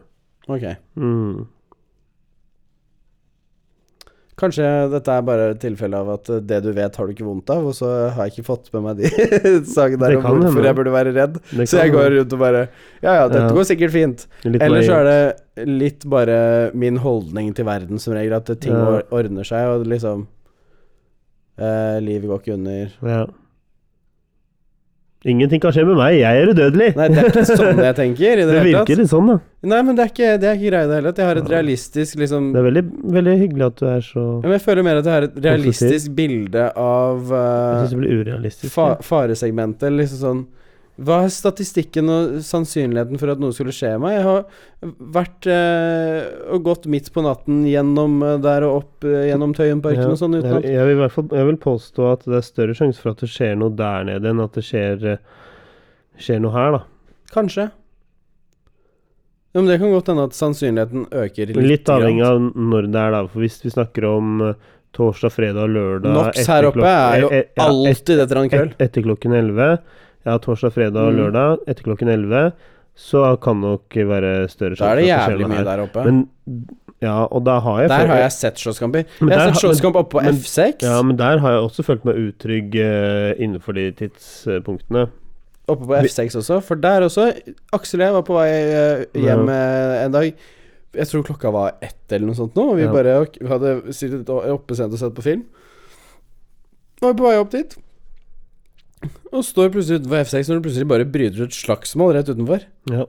[0.51, 0.63] Ok.
[0.95, 1.47] Mm.
[4.39, 7.25] Kanskje dette er bare et tilfelle av at eh, det du vet, har du ikke
[7.27, 9.09] vondt av, og så har jeg ikke fått med meg de
[9.75, 11.35] sakene der om hvorfor jeg burde være redd.
[11.67, 12.61] Så jeg går rundt og bare
[13.03, 13.55] Ja ja, dette Ja.
[13.57, 14.27] går sikkert fint.
[14.47, 19.01] Eller så er det litt bare min holdning til verden som regel, at ting Ja.
[19.11, 20.25] ordner seg, og liksom
[21.59, 22.97] eh, Livet går ikke under.
[23.03, 23.21] Ja.
[25.21, 26.85] Ingenting kan skje med meg, jeg er udødelig!
[26.97, 28.39] Nei, det er ikke sånn jeg tenker.
[28.41, 29.35] I det, det virker litt sånn, da.
[29.69, 31.21] Nei, men det er ikke, det er ikke greia i det hele tatt.
[31.21, 32.83] Jeg har et realistisk liksom Det er veldig,
[33.17, 35.37] veldig hyggelig at du er så Ja, men Jeg føler mer at jeg har et
[35.45, 38.73] realistisk bilde av Jeg synes syns det blir urealistisk.
[38.73, 39.93] fa faresegmentet.
[40.01, 40.41] Liksom sånn
[41.01, 44.19] Hva er statistikken og sannsynligheten for at noe skulle skje meg?
[44.19, 49.27] Jeg har vært eh, og gått midt på natten gjennom eh, der og opp eh,
[49.31, 52.45] gjennom Tøyenparken Ja, og sånn jeg, jeg, vil fall, jeg vil påstå at det er
[52.45, 55.47] større sjanse for at det skjer noe der nede, enn at det skjer, eh,
[56.21, 56.83] skjer noe her, da.
[57.33, 57.69] Kanskje.
[59.51, 61.63] Ja, men det kan godt hende at sannsynligheten øker litt.
[61.65, 63.23] Litt avhengig av når det er, da.
[63.31, 64.45] For hvis vi snakker om
[64.95, 67.31] torsdag, fredag lørdag Nox her oppe er jo
[67.63, 68.77] alltid etter en et, kveld.
[68.83, 69.75] etter klokken 11.
[70.25, 71.19] Ja, torsdag, fredag og Mm.
[71.19, 72.51] lørdag etter klokken 11.
[72.95, 76.03] Så kan nok være større Da er det jævlig mye der oppe.
[76.05, 76.27] Men
[77.01, 79.05] ja, og da har jeg der har jeg sett slåsskamper.
[79.21, 80.83] Jeg har sett slåsskamp oppe på men- F6.
[80.83, 85.07] Ja, men der har jeg også følt meg utrygg uh, innenfor de tidspunktene.
[85.67, 87.31] Oppe på F6 også, for der også
[87.73, 90.05] Aksel og jeg var på vei eh, hjem ja.
[90.05, 90.33] en dag.
[90.93, 92.91] Jeg tror klokka var ett eller noe sånt nå, og vi Ja.
[92.91, 95.45] bare vi hadde sittet oppe sent og sett på film.
[97.01, 97.77] Og vi er på vei opp dit.
[99.31, 102.67] Og står plutselig utenfor F6 når det plutselig bare bryter ut slagsmål rett utenfor.
[102.91, 103.07] Ja.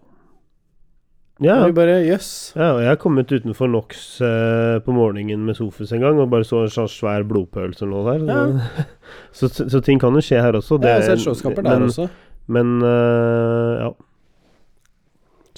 [1.43, 2.53] Ja, Og vi bare jøss.
[2.55, 6.30] ja, og jeg har kommet utenfor NOx eh, på morgenen med Sofus en gang og
[6.30, 8.61] bare så en sånn svær eller noe der.
[9.32, 10.78] Så, så, så ting kan jo skje her også.
[10.80, 12.07] Jeg har sett slåsskamper der men, også.
[12.47, 13.90] Men eh, ja.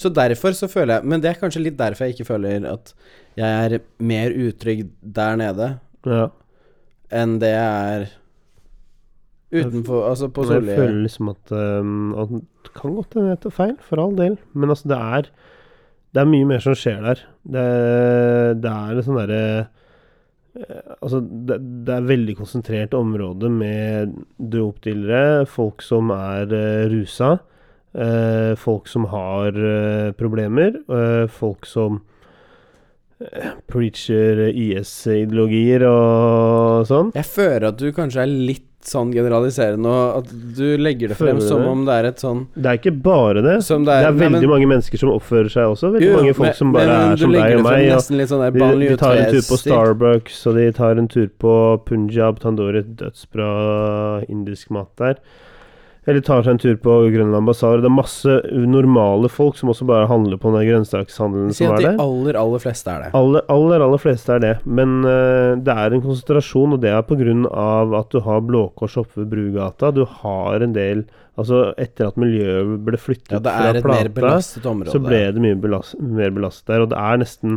[0.00, 2.94] Så derfor så føler jeg Men det er kanskje litt derfor jeg ikke føler at
[3.38, 5.68] jeg er mer utrygg der nede
[6.06, 6.28] ja.
[7.14, 8.08] enn det jeg er
[9.52, 12.34] utenfor Altså på Jeg føler liksom at, um, at
[12.64, 14.38] Det kan godt hende jeg tar feil, for all del.
[14.52, 15.30] Men altså, det er
[16.14, 17.22] Det er mye mer som skjer der.
[17.42, 17.64] Det,
[18.62, 19.40] det er sånn derre
[20.54, 27.32] eh, Altså, det, det er veldig konsentrert område med dopdealere, folk som er uh, rusa,
[27.98, 30.78] uh, folk som har uh, problemer,
[31.26, 32.04] folk som
[33.70, 37.12] preacher IS-ideologier og sånn.
[37.16, 41.40] Jeg føler at du kanskje er litt sånn generaliserende, og at du legger det frem
[41.40, 43.56] som om det er et sånn Det er ikke bare det.
[43.64, 45.92] Det Det det er, veldig nei, men- mange mennesker som oppfører seg også.
[45.94, 47.90] Veldig Jo, mange folk men- som bare men er som deg og meg.
[47.94, 51.84] Og sånn de, de tar en tur på Starbucks, og de tar en tur på
[51.84, 55.16] Punjab, Tandori, dødsbra indisk mat der.
[56.04, 57.80] Eller tar seg en tur på Grønland basar.
[57.80, 61.72] Det er masse normale folk som også bare handler på den der grønnsakshandelen Si som
[61.72, 63.10] at er de aller, aller fleste er det.
[63.16, 64.54] Aller, aller, aller fleste er det.
[64.68, 67.36] Men uh, det er en konsentrasjon, og det er pga.
[68.00, 69.94] at du har Blå Kors oppe ved Brugata.
[69.96, 74.10] Du har en del Altså, etter at miljøet ble flyttet Ja, det fra er mer
[74.14, 76.84] Plata, så ble det mye belast, mer belastet der.
[76.84, 77.56] Og det er nesten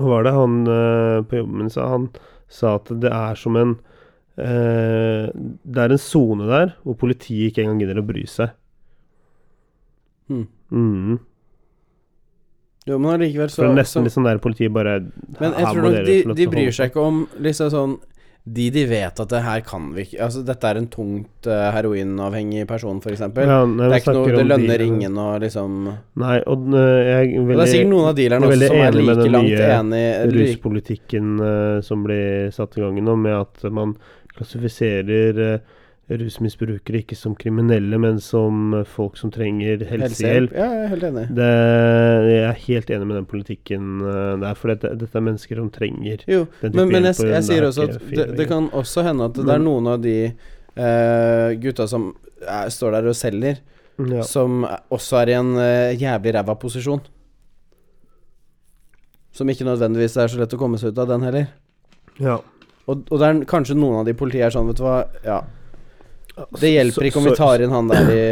[0.00, 1.86] Hva var det han uh, på jobben min sa?
[1.92, 2.08] Han
[2.50, 3.76] sa at det er som en
[4.38, 8.54] Det er en sone der hvor politiet ikke engang gidder å bry seg.
[10.28, 10.46] Mm.
[10.70, 11.18] Mhm.
[12.88, 14.94] Jo, men allikevel så, det er nesten så litt sånn der politiet bare
[15.36, 17.96] Men jeg tror nok de, de bryr seg ikke om liksom sånn
[18.48, 21.66] De de vet at det her kan vi ikke Altså, dette er en tungt uh,
[21.74, 23.20] heroinavhengig person, f.eks.
[23.20, 23.28] Ja,
[23.68, 25.76] det er ikke noe Det lønner de- ingen å liksom
[26.22, 28.86] Nei, og uh, jeg er det er sikkert noen av dealerne er også veldig som
[28.86, 33.68] er like langt enig like, ruspolitikken øh, som blir satt i gang nå, med at
[33.68, 33.98] man
[34.38, 35.58] klassifiserer øh,
[36.08, 40.54] rusmisbrukere ikke som kriminelle, men som øh, folk som trenger helsehjelp.
[40.56, 41.24] Ja, jeg er helt enig.
[41.36, 41.48] Det,
[42.32, 45.70] jeg er helt enig med den politikken øh, der, for dette, dette er mennesker som
[45.74, 48.48] trenger Jo, den type men, men jeg, jeg det sier er også at det, det
[48.48, 50.16] kan også hende at det er noen av de
[50.78, 52.10] uh, gutta som
[52.40, 53.60] er, står der og selger,
[53.98, 54.24] ja.
[54.24, 57.02] som også er i en uh, jævlig ræva posisjon.
[59.36, 61.50] Som ikke nødvendigvis er så lett å komme seg ut av den heller.
[62.16, 62.40] ja.
[62.88, 65.42] Og, og det er kanskje noen av de politiet er sånn, vet du hva Ja,
[66.60, 68.24] det hjelper ikke om vi tar inn han der i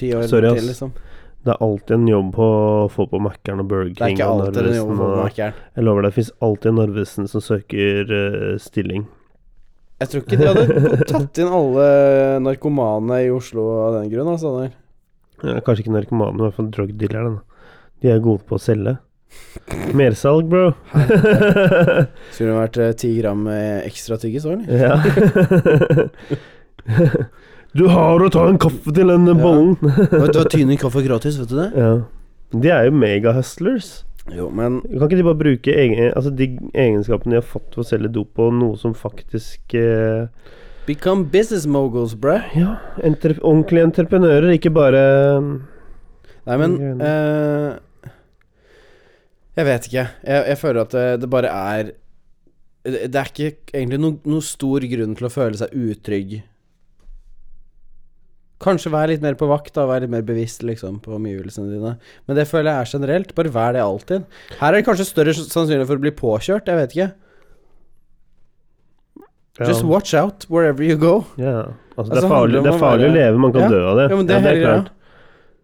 [0.00, 0.92] ti år Sorry, til, liksom.
[1.40, 4.28] Det er alltid en jobb på å få på Mækkern og Burger Det er ikke
[4.28, 5.38] alltid en jobb på for.
[5.40, 9.06] Jeg lover deg, det fins alltid en Narvesen som søker uh, stilling.
[10.00, 11.86] Jeg tror ikke de hadde tatt inn alle
[12.44, 14.52] narkomane i Oslo av den grunn, altså.
[14.56, 14.74] Der.
[15.44, 17.40] Ja, kanskje ikke narkomane, men i hvert fall drug dealerne.
[18.00, 18.96] De er gode på å selge.
[19.96, 20.70] Mersalg, bro.
[20.90, 24.84] Skulle det vært eh, ti gram med ekstra tyggis òg, eller?
[24.84, 24.94] ja.
[27.78, 29.76] du har å ta en kaffe til den bollen.
[29.82, 30.24] ja.
[30.30, 31.70] du har Tyne kaffe gratis, vet du det?
[31.78, 31.92] ja.
[32.50, 34.00] De er jo megahustlers.
[34.34, 37.84] Jo, men Kan ikke de bare bruke egen, altså de egenskapene de har fått for
[37.84, 40.26] å selge dop på noe som faktisk eh,
[40.88, 42.40] Become business moguls, bro.
[42.58, 42.74] Ja,
[43.06, 45.04] Entrep ordentlige entreprenører, ikke bare
[45.40, 47.78] Nei, men eh,
[49.58, 50.04] Jeg vet ikke.
[50.24, 51.90] Jeg, jeg føler at det, det bare er
[52.86, 56.38] det, det er ikke egentlig noen noe stor grunn til å føle seg utrygg.
[58.60, 59.86] Kanskje vær litt mer på vakt, da.
[59.88, 61.94] Vær litt mer bevisst liksom på omgivelsene dine.
[62.28, 63.34] Men det føler jeg er generelt.
[63.36, 64.26] Bare vær det alltid.
[64.60, 66.68] Her er det kanskje større sannsynlighet for å bli påkjørt.
[66.68, 67.10] Jeg vet ikke.
[69.60, 69.66] ja.
[69.68, 71.24] Just watch out wherever you go.
[71.40, 73.68] Ja, altså, Altså, det er farlig, det er farlig å leve, man kan Ja.
[73.68, 74.06] dø av det.
[74.10, 74.90] Ja, men det er klart.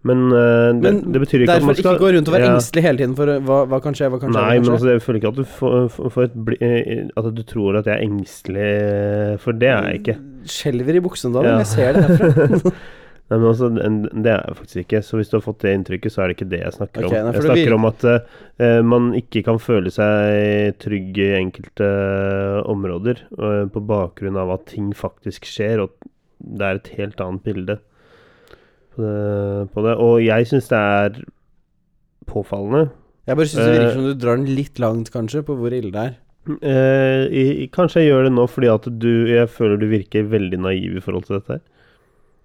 [0.07, 2.37] Men eh, det, Men det betyr ikke at Derfor man skal ikke gå rundt og
[2.37, 2.57] være ja.
[2.57, 4.43] engstelig hele tiden for uh, hva, hva kan skje, hva kan skje.
[4.43, 7.81] Nei, men altså, jeg føler ikke at du får, får- et eh, At du tror
[7.81, 8.69] at jeg er engstelig,
[9.43, 10.17] for det er jeg ikke.
[10.57, 11.59] Skjelver i buksene da, Ja.
[11.65, 12.77] jeg ser det herfra.
[13.27, 14.99] Nei, men altså, Det er jeg faktisk ikke.
[15.03, 17.19] Så hvis du har fått det inntrykket, så er det ikke det jeg snakker okay,
[17.19, 17.27] om.
[17.27, 21.89] nei, jeg snakker om at uh, man ikke kan føle seg trygg i enkelte
[22.71, 26.07] områder uh, på bakgrunn av at ting faktisk skjer, og
[26.39, 27.81] det er et helt annet bilde
[28.97, 29.71] på det.
[29.75, 29.95] På det.
[30.03, 31.21] Og jeg syns det er
[32.31, 32.89] påfallende.
[33.27, 33.95] Jeg bare syns det virker Eh.
[33.97, 36.15] som du drar den litt langt, kanskje, på hvor ille det er.
[36.63, 40.61] Eh, i, kanskje jeg gjør det nå fordi at du Jeg føler du virker veldig
[40.63, 41.61] naiv i forhold til dette her.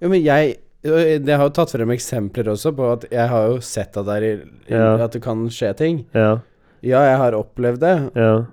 [0.01, 3.59] Jo, men jeg Jeg har jo tatt frem eksempler også på at jeg har jo
[3.61, 4.95] sett at det, er, i- Ja.
[5.03, 6.05] at det kan skje ting.
[6.15, 6.39] Ja,
[6.81, 8.45] Ja, jeg har opplevd det, ja,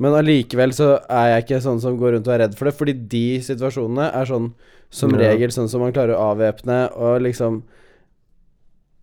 [0.00, 2.74] men allikevel så er jeg ikke sånn som går rundt og er redd for det,
[2.74, 4.52] fordi de situasjonene er sånn
[4.90, 5.18] som Ja.
[5.28, 7.62] regel sånn som man klarer å avvæpne og liksom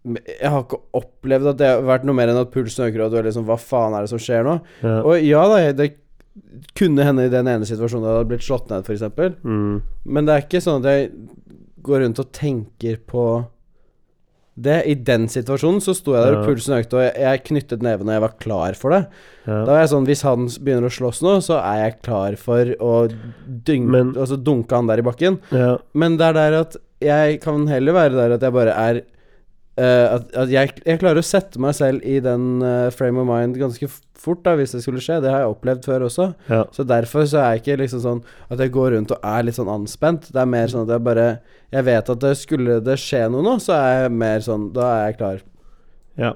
[0.05, 3.11] Jeg har ikke opplevd at det har vært noe mer enn at pulsen øker, og
[3.11, 4.59] du er liksom Hva faen er det som skjer nå?
[4.83, 4.99] ja.
[5.01, 5.95] Og ja da, det
[6.75, 9.01] kunne hende i den ene situasjonen jeg hadde blitt slått ned, f.eks.
[9.43, 11.11] Mm, Men det er ikke sånn at jeg
[11.81, 13.23] går rundt og tenker på
[14.57, 14.77] det.
[14.87, 18.07] I den situasjonen så sto jeg der, og pulsen økte, og jeg, jeg knyttet nevene,
[18.09, 19.01] og jeg var klar for det.
[19.45, 19.57] ja.
[19.65, 22.71] Da var jeg sånn Hvis han begynner å slåss nå, så er jeg klar for
[22.79, 22.93] å
[23.65, 25.39] dyng, Men- altså dunke han der i bakken.
[25.51, 25.77] ja.
[25.93, 29.01] Men det er der at jeg kan heller være der at jeg bare er
[29.77, 33.27] eh, at, at jeg, jeg klarer å sette meg selv i den uh, frame of
[33.29, 33.89] mind ganske
[34.25, 35.19] fort, da, hvis det skulle skje.
[35.21, 36.29] Det har jeg opplevd før også.
[36.49, 36.63] ja.
[36.73, 39.57] Så derfor så er jeg ikke liksom sånn at jeg går rundt og er litt
[39.59, 40.31] sånn anspent.
[40.33, 41.27] Det er mer sånn at jeg bare
[41.75, 44.89] Jeg vet at det skulle det skje noe nå, så er jeg mer sånn Da
[44.95, 45.45] er jeg klar.
[46.21, 46.33] ja.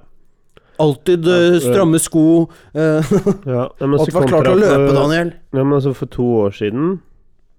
[0.80, 1.58] Alltid øh.
[1.60, 2.48] stramme sko.
[2.72, 3.10] eh,
[3.46, 5.34] Ja, så var klar til å løpe, Daniel.
[5.52, 7.02] Ja, men altså for to år siden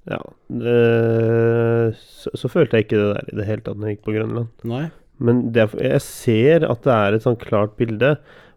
[0.09, 3.99] Ja eh, så, så følte jeg ikke det der i det hele tatt når jeg
[3.99, 4.49] gikk på Grønland.
[4.65, 4.87] Nei.
[5.21, 8.15] Men det er, jeg ser at det er et sånn klart bilde,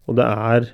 [0.07, 0.69] og det er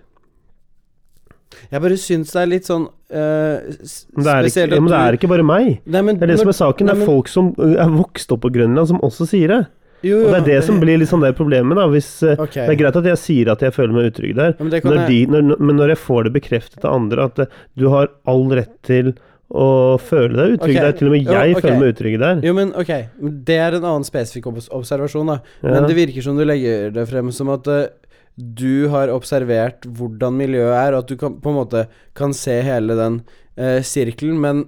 [1.71, 5.17] Jeg bare syns det er litt sånn uh, det er, ikke, ja, men det er
[5.17, 5.79] ikke bare meg.
[5.89, 6.91] Nei, men Det er det når- som er saken.
[6.91, 9.61] Det er folk som er vokst opp på Grønland, som også sier det.
[10.05, 11.87] jo, Og det er det som blir litt sånn det problemet, da.
[11.91, 12.67] Hvis, okay.
[12.67, 15.07] Det er greit at jeg sier at jeg føler meg utrygg der, Ja, men når
[15.09, 18.77] de, når, men når jeg får det bekreftet av andre at du har all rett
[18.83, 19.15] til
[19.49, 20.83] å føle deg utrygg okay.
[20.85, 22.41] der, til og med Jo, jeg føler meg utrygg der.
[22.45, 22.91] Jo, men ok,
[23.47, 25.39] det er en annen spesifikk obs observasjon, da.
[25.63, 25.71] Ja.
[25.73, 27.87] Men det virker som du legger det frem som at uh,
[28.37, 31.87] du har observert hvordan miljøet er, og at du kan, på en måte
[32.17, 33.21] kan se hele den
[33.57, 34.67] uh, sirkelen, men,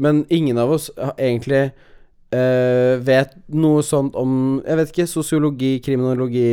[0.00, 6.52] men ingen av oss egentlig uh, vet noe sånt om Jeg vet ikke, sosiologi, kriminologi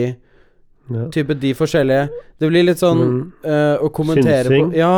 [0.88, 1.10] Ja.
[1.12, 2.04] Type de forskjellige
[2.40, 3.24] Det blir litt sånn Mm.
[3.84, 4.70] å kommentere Synsing.
[4.72, 4.92] på Ja.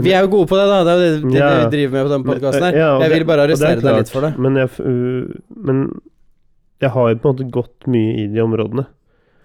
[0.00, 0.78] Vi er jo gode på det, da.
[0.84, 1.50] Det er jo det, Ja.
[1.58, 2.72] vi driver med på denne podkasten her.
[2.80, 4.32] ja, jeg vil bare er arrestere deg litt for det.
[4.38, 5.34] Men jeg, uh,
[5.68, 6.00] men
[6.80, 8.86] jeg har jo på en måte gått mye i de områdene.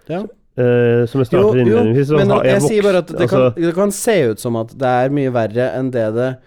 [0.08, 0.24] Ja.
[0.58, 2.08] Uh, som jeg starter innledningsvis.
[2.08, 4.56] så men jeg, vokst- sier bare at det, altså, kan, det kan se ut som
[4.56, 6.38] at det er mye verre enn det det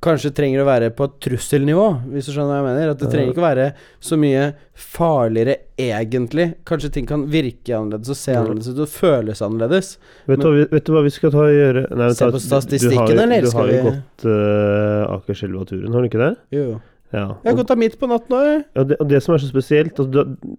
[0.00, 2.90] kanskje trenger å være på et trusselnivå, hvis du skjønner hva jeg mener.
[2.94, 3.66] At det trenger ikke å være
[4.00, 4.44] så mye
[4.80, 6.46] farligere egentlig.
[6.68, 9.90] Kanskje ting kan virke annerledes og se annerledes ut og føles annerledes.
[10.30, 11.84] vet, vi, vet du hva vi skal ta og gjøre?
[12.00, 15.92] Nei, Se ta- på du- du har statistikken, eller Du har jo gått uh, Akerselva-turen,
[15.92, 16.32] har du ikke det?
[16.56, 16.66] Jo.
[17.12, 17.26] Ja.
[17.44, 18.64] Jeg har gått av midt på natten òg, jeg.
[18.76, 20.56] og, det, og det som er så spesielt altså, du,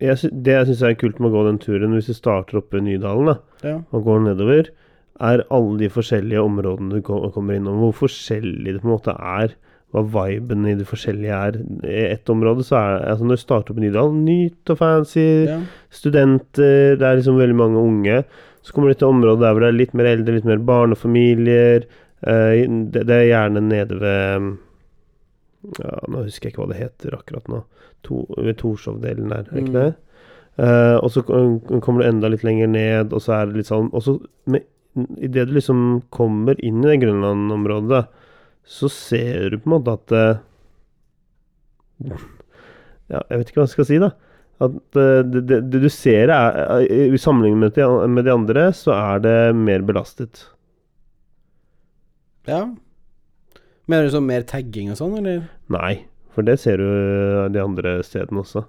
[0.00, 2.78] jeg, Det jeg syns er kult med å gå den turen, hvis du starter oppe
[2.78, 3.78] i Nydalen da, Ja.
[3.92, 4.68] og går nedover,
[5.20, 7.78] er alle de forskjellige områdene du ko- kommer innom.
[7.82, 9.54] Hvor forskjellig det på en måte er.
[9.92, 11.56] Hva viben i det forskjellige er.
[11.88, 14.78] I ett område så er det altså Når du starter opp i Nydalen, nytt og
[14.78, 15.60] fancy, Ja.
[15.90, 18.24] studenter, det er liksom veldig mange unge.
[18.62, 21.84] Så kommer du til området der hvor det er litt mer eldre, litt mer barnefamilier.
[22.26, 24.56] Eh, det, er gjerne nede ved
[25.78, 27.62] ja, Nå husker jeg ikke hva det heter akkurat nå.
[28.06, 29.80] To, ved Torshov-delen der, er det ikke Mm.
[29.80, 29.94] det?
[30.58, 33.90] Eh, og så kommer du enda litt lenger ned, og så er det litt sånn
[33.94, 34.16] Og så
[35.18, 35.82] idet du liksom
[36.14, 38.04] kommer inn i det Grønland-området,
[38.68, 40.40] så ser du på en måte at eh,
[43.08, 44.10] Ja, jeg vet ikke hva jeg skal si, da.
[44.64, 47.78] At eh, det, det, det du ser er I sammenligning med
[48.10, 50.46] med de andre, så er det mer belastet.
[52.48, 52.66] ja.
[53.88, 55.46] Mener du sånn mer tagging og sånn, eller?
[55.72, 55.94] Nei,
[56.34, 58.66] for det ser du eh, de andre stedene også.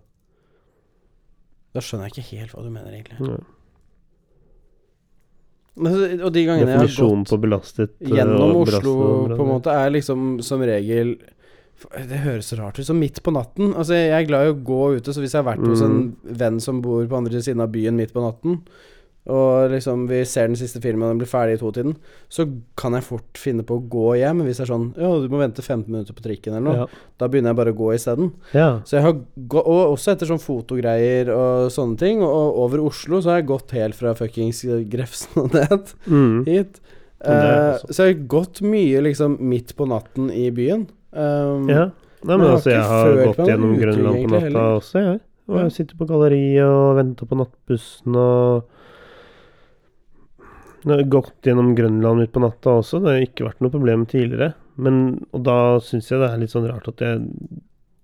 [1.76, 3.20] Da skjønner jeg ikke helt hva du mener, egentlig.
[3.28, 3.42] Ja.
[5.80, 8.96] Men Og de gangene jeg har gått på belastet eh, gjennom Oslo,
[9.32, 11.16] på en måte, er liksom som regel
[11.96, 13.72] Det høres så rart ut, som midt på natten.
[13.74, 15.94] Altså, jeg er glad i å gå ute, så hvis jeg har vært hos en
[16.02, 16.38] Mm.
[16.42, 18.58] venn som bor på andre siden av byen midt på natten,
[19.30, 21.96] og liksom vi ser den siste filmen og den blir ferdig i to-tiden,
[22.34, 22.46] så
[22.80, 24.42] kan jeg fort finne på å gå hjem.
[24.48, 26.76] Hvis det er sånn Ja, du må vente 15 minutter på trikken eller noe.
[26.84, 26.88] Ja.
[27.22, 28.32] Da begynner jeg bare å gå isteden.
[28.54, 28.82] ja.
[28.86, 32.22] Så jeg har Og også etter sånn fotogreier og sånne ting.
[32.26, 36.46] Og over Oslo så har jeg gått helt fra fuckings Grefsen og ned Mm.
[36.46, 36.80] hit.
[37.26, 40.88] Men også- så jeg har gått mye liksom midt på natten i byen.
[41.12, 41.90] Um, ja.
[42.24, 45.20] Nei, men har altså, jeg har gått gjennom Grønland på natta også, jeg.
[45.50, 48.64] Og jeg sitter på galleriet og venter på nattbussen og
[50.84, 54.54] gått gjennom Grønland midt på natta også, det har ikke vært noe problem tidligere.
[54.80, 57.24] Men, og da syns jeg det er litt sånn rart at jeg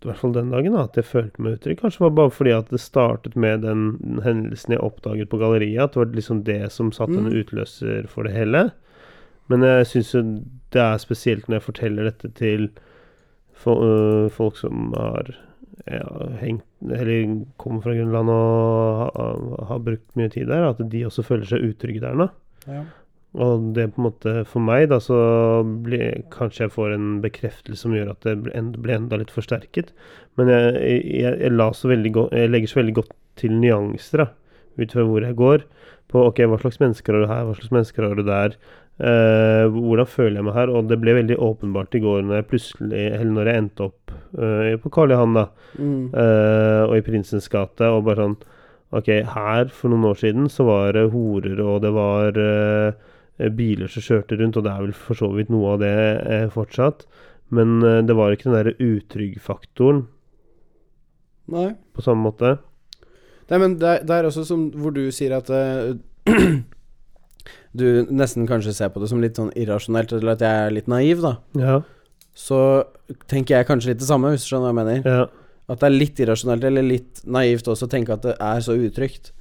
[0.06, 1.80] i hvert fall den dagen, da, at jeg følte meg utrygg.
[1.80, 5.82] Kanskje det var bare fordi at det startet med den hendelsen jeg oppdaget på galleriet.
[5.82, 7.40] At det var liksom det som satte en Mm.
[7.42, 8.72] utløser for det hele.
[9.50, 10.22] Men jeg syns jo
[10.76, 12.70] det er spesielt når jeg forteller dette til
[13.66, 15.36] øh, folk som har
[15.88, 21.06] ja, hengt Eller kommer fra Grønland og har, har brukt mye tid der, at de
[21.06, 22.30] også føler seg utrygge der nå.
[22.68, 22.84] Ja.
[23.36, 25.18] Og det på en måte For meg, da, så
[25.84, 29.34] blir Kanskje jeg får en bekreftelse som gjør at det blir enda, blir enda litt
[29.34, 29.92] forsterket.
[30.40, 34.30] Men jeg, jeg, jeg, så go, jeg legger så veldig godt til nyanser, da,
[34.80, 35.68] ut fra hvor jeg går.
[36.12, 38.56] På ok, hva slags mennesker har du her, hva slags mennesker har du der?
[38.96, 40.72] Eh, hvordan føler jeg meg her?
[40.72, 44.14] Og det ble veldig åpenbart i går når jeg plutselig Eller når jeg endte opp
[44.40, 46.14] eh, på Karl Johan, da, Mm.
[46.16, 48.38] eh, og i Prinsens gate, og bare sånn
[48.94, 53.90] Ok, her for noen år siden så var det horer, og det var eh, biler
[53.92, 57.08] som kjørte rundt, og det er vel for så vidt noe av det eh, fortsatt.
[57.56, 60.06] Men eh, det var ikke den derre utrygg-faktoren
[61.52, 61.68] Nei.
[61.94, 62.56] på samme måte.
[63.50, 65.94] Nei, men det, er- det er også som hvor du sier at eh,
[67.76, 70.88] Du nesten kanskje ser på det som litt sånn irrasjonelt, eller at jeg er litt
[70.90, 71.34] naiv, da.
[71.60, 71.74] Ja.
[72.36, 72.58] Så
[73.30, 75.10] tenker jeg kanskje litt det samme, hvis du skjønner hva jeg mener.
[75.12, 75.26] Ja.
[75.70, 78.76] At det er litt irrasjonelt, eller litt naivt også, å tenke at det er så
[78.78, 79.32] utrygt.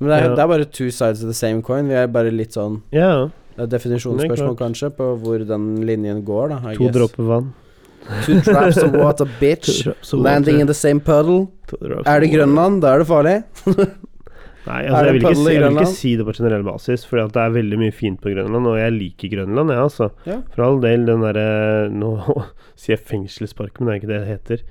[0.00, 0.34] Men det er, Ja.
[0.34, 1.88] det er bare two sides of the same coin.
[1.88, 3.30] Vi er bare litt sånn ja.
[3.56, 6.56] Det er definisjonsspørsmål, kanskje, på hvor den linjen går, da.
[6.72, 6.96] I To guess.
[6.96, 7.52] dråper vann.
[8.26, 9.86] Two drops of water, bitch.
[9.86, 10.16] Of water.
[10.26, 11.46] Landing in the same puddle.
[12.04, 12.32] Er det.
[12.34, 13.36] Grønland, da er det farlig.
[14.64, 17.36] Nei, altså, jeg, vil ikke, jeg vil ikke si det på generell basis, for det
[17.42, 20.08] er veldig mye fint på Grønland, og jeg liker Grønland, jeg, altså.
[20.24, 20.38] Ja.
[20.54, 22.14] For all del, den derre Nå
[22.80, 24.64] sier jeg fengselspark, men det er ikke det det heter.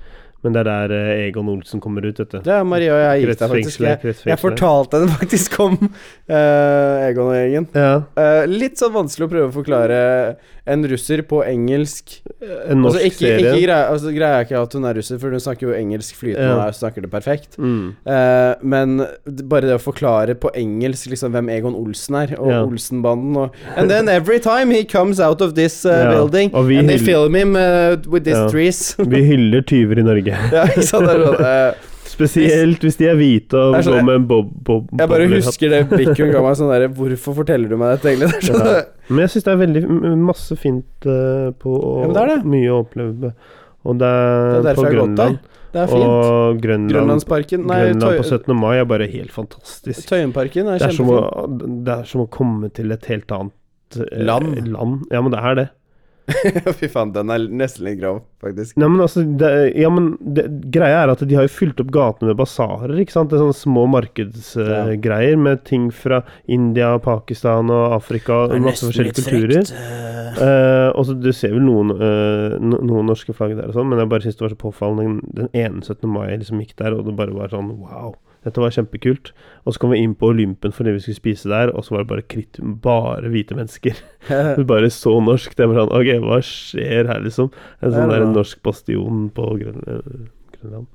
[0.44, 2.40] Men det er der eh, Egon Olsen kommer ut, vet du.
[2.44, 3.84] Det er Maria og jeg gikk der, faktisk.
[3.84, 7.68] Jeg, jeg fortalte henne faktisk om uh, Egon og gjengen.
[7.72, 7.94] Ja.
[8.18, 10.00] Uh, litt sånn vanskelig å prøve å forklare
[10.68, 12.18] en russer på engelsk.
[12.40, 13.40] En norsk altså, ikke, serie.
[13.40, 16.20] ikke greier, altså, greier jeg ikke at hun er russer, for hun snakker jo engelsk
[16.20, 16.68] flytende Ja.
[16.68, 17.58] og snakker det perfekt.
[17.58, 17.94] Mm.
[18.04, 18.94] Uh, men
[19.48, 22.60] bare det å forklare på engelsk liksom hvem Egon Olsen er, og Ja.
[22.64, 27.34] Olsenbanden og And then every time he comes out of this building, and they film
[27.34, 27.56] him
[28.08, 28.94] with these trees.
[28.98, 30.33] Vi hyller tyver i Norge.
[30.52, 31.06] Ja, ikke sant?
[31.08, 34.14] Det er sånn, eh, Spesielt hvis de er hvite og Det er sånn- går med
[34.20, 35.48] en bob, bob, jeg bare boblerhatt.
[35.48, 38.28] husker det blikket hun ga meg sånn derre Hvorfor forteller du meg dette, egentlig?
[38.30, 38.82] Det er sånn, Ja.
[39.08, 42.30] Men jeg syns det er veldig m- masse fint eh, på Ja, men det er
[42.36, 42.38] det.
[42.54, 43.32] Mye å oppleve.
[43.84, 45.34] Og det Det er, er derfor på jeg har gått der.
[45.34, 45.38] Grønland.
[45.74, 46.04] Det er fint.
[46.06, 48.54] Og Grønland, Grønlandsparken Nei, Grønland på Tøy 17.
[48.60, 50.06] mai er bare helt fantastisk.
[50.06, 51.84] Tøyenparken er Det er, som å, kjempefin.
[51.84, 54.68] det er som å komme til et helt annet eh, Land.
[54.70, 55.02] land.
[55.10, 55.66] Ja, men det er det.
[56.78, 58.78] Fy faen, den er nesten litt grov, faktisk.
[58.80, 61.90] Nei, men altså det, Ja, men det, greia er at de har jo fylt opp
[61.94, 63.28] gatene med basarer, ikke sant?
[63.30, 69.20] Det er sånne små markedsgreier med ting fra India, Pakistan og Afrika og masse forskjellige
[69.20, 69.68] kulturer.
[70.34, 73.90] Uh, og så Du ser vel noen, uh, no, noen norske flagg der og sånn,
[73.92, 75.04] men jeg bare syns det var så påfallende.
[75.04, 76.08] Den, den ene 17.
[76.10, 78.14] mai jeg liksom gikk der, og det bare var sånn wow.
[78.44, 79.32] Dette var kjempekult.
[79.64, 82.04] Og så kom vi inn på Olympen fordi vi skulle spise der, og så var
[82.04, 83.96] det bare kritt, bare hvite mennesker.
[84.58, 85.56] Det bare så norsk.
[85.56, 87.50] Det var sånn Ok, hva skjer her, liksom?
[87.80, 89.88] En sånn der norsk bastion på Grønland.
[89.88, 90.28] eh,
[90.60, 90.86] Grønland.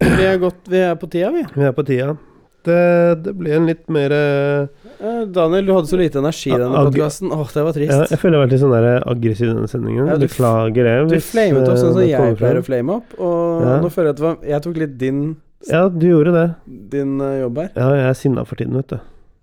[0.00, 1.44] vi, er godt, vi er på tida, vi.
[1.54, 2.16] Vi er på tida.
[2.60, 2.76] Det,
[3.24, 6.76] det ble en litt mer eh, Eh, Daniel, du hadde så lite energi i denne
[6.84, 7.30] podkasten.
[7.32, 7.92] Åh, det var trist.
[7.94, 10.10] ja, Jeg føler jeg har vært litt sånn der aggressiv i denne sendingen.
[10.10, 10.96] Ja, du Beklager det.
[11.08, 13.78] Du flamet opp sånn som jeg pleier å flame opp, og Ja.
[13.80, 15.22] nå føler jeg at det var, jeg tok litt din,
[15.68, 16.46] Ja, du gjorde det.
[16.90, 17.68] din eh, jobb her.
[17.76, 18.98] Ja, jeg er sinna for tiden, vet du.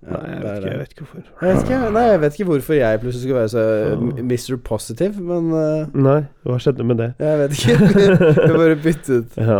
[0.08, 1.24] Ja, Nei, jeg vet, ikke, jeg vet ikke hvorfor.
[1.42, 4.58] Jeg vet, ikke, nei, jeg vet ikke hvorfor jeg plutselig skulle være så eh, Mr.
[4.64, 7.10] Positive, men uh, Nei, hva skjedde med det?
[7.20, 8.06] jeg vet ikke.
[8.48, 9.38] Jeg bare byttet.
[9.52, 9.60] Ja,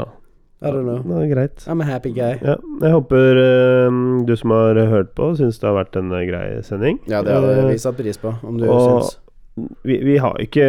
[0.58, 1.20] I don't know.
[1.22, 1.66] er greit.
[1.70, 2.38] I'm a happy guy.
[2.42, 6.48] Ja, jeg håper uh, du som har hørt på, syns det har vært en grei
[6.66, 6.98] sending.
[7.06, 9.20] Ja, det hadde vi satt pris på, om du og- syns.
[9.88, 10.66] Vi, vi har ikke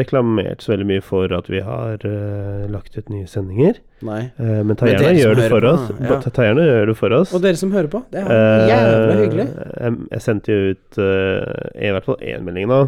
[0.00, 3.78] reklamert så veldig mye for at vi har uh, lagt ut nye sendinger.
[4.06, 4.22] Nei.
[4.40, 5.90] Uh, men ta gjerne gjør det for på, oss.
[6.00, 6.16] ja.
[6.24, 7.34] Ta, ta gjerne gjør det for oss.
[7.36, 9.46] Og dere som hører på, det er Eh, jævla hyggelig.
[9.76, 12.80] Jeg, jeg sendte jo ut eh, i hvert fall én melding nå,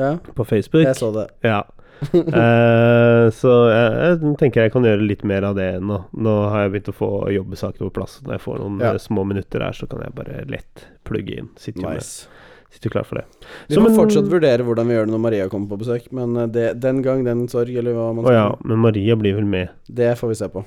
[0.00, 0.86] Ja, på Facebook.
[0.86, 1.28] jeg så det.
[1.44, 1.60] Ja.
[2.16, 5.98] Eh, så jeg, jeg tenker jeg kan gjøre litt mer av det nå.
[6.16, 8.14] Nå har jeg begynt å få jobbesakene på plass.
[8.24, 8.92] Når jeg får noen Ja.
[8.94, 11.50] eh, små minutter her, så kan jeg bare lett plugge inn.
[11.60, 12.24] Sitter nice.
[12.30, 12.39] med-.
[12.70, 13.26] Sitter klar for det.
[13.70, 16.46] Vi må fortsatt vurdere hvordan vi gjør det når Maria kommer på besøk, men eh,
[16.54, 19.66] det, den gang, den sorg, eller hva man Å ja, men Maria blir vel med.
[19.90, 20.60] Det får vi se på.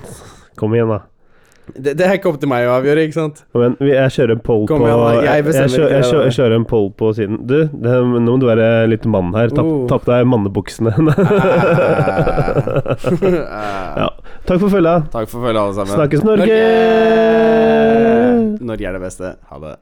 [0.60, 1.00] Kom igjen, da.
[1.72, 3.44] Det, det er ikke opp til meg å avgjøre, ikke sant?
[3.54, 5.02] Men jeg kjører en poll på igjen.
[5.22, 7.36] Jeg jeg, kjører, jeg, kjører, jeg kjører en poll på siden.
[7.46, 9.48] Du, det, nå må du være litt mann her.
[9.54, 9.86] Ta, Oh.
[9.88, 10.90] ta på deg mannebuksene.
[14.02, 14.08] ja.
[14.48, 15.06] Takk for følget.
[15.14, 15.94] Takk for følget, alle sammen.
[15.94, 16.58] Snakkes, Norge!
[18.72, 19.26] Norge er det beste.
[19.52, 19.76] Ha det.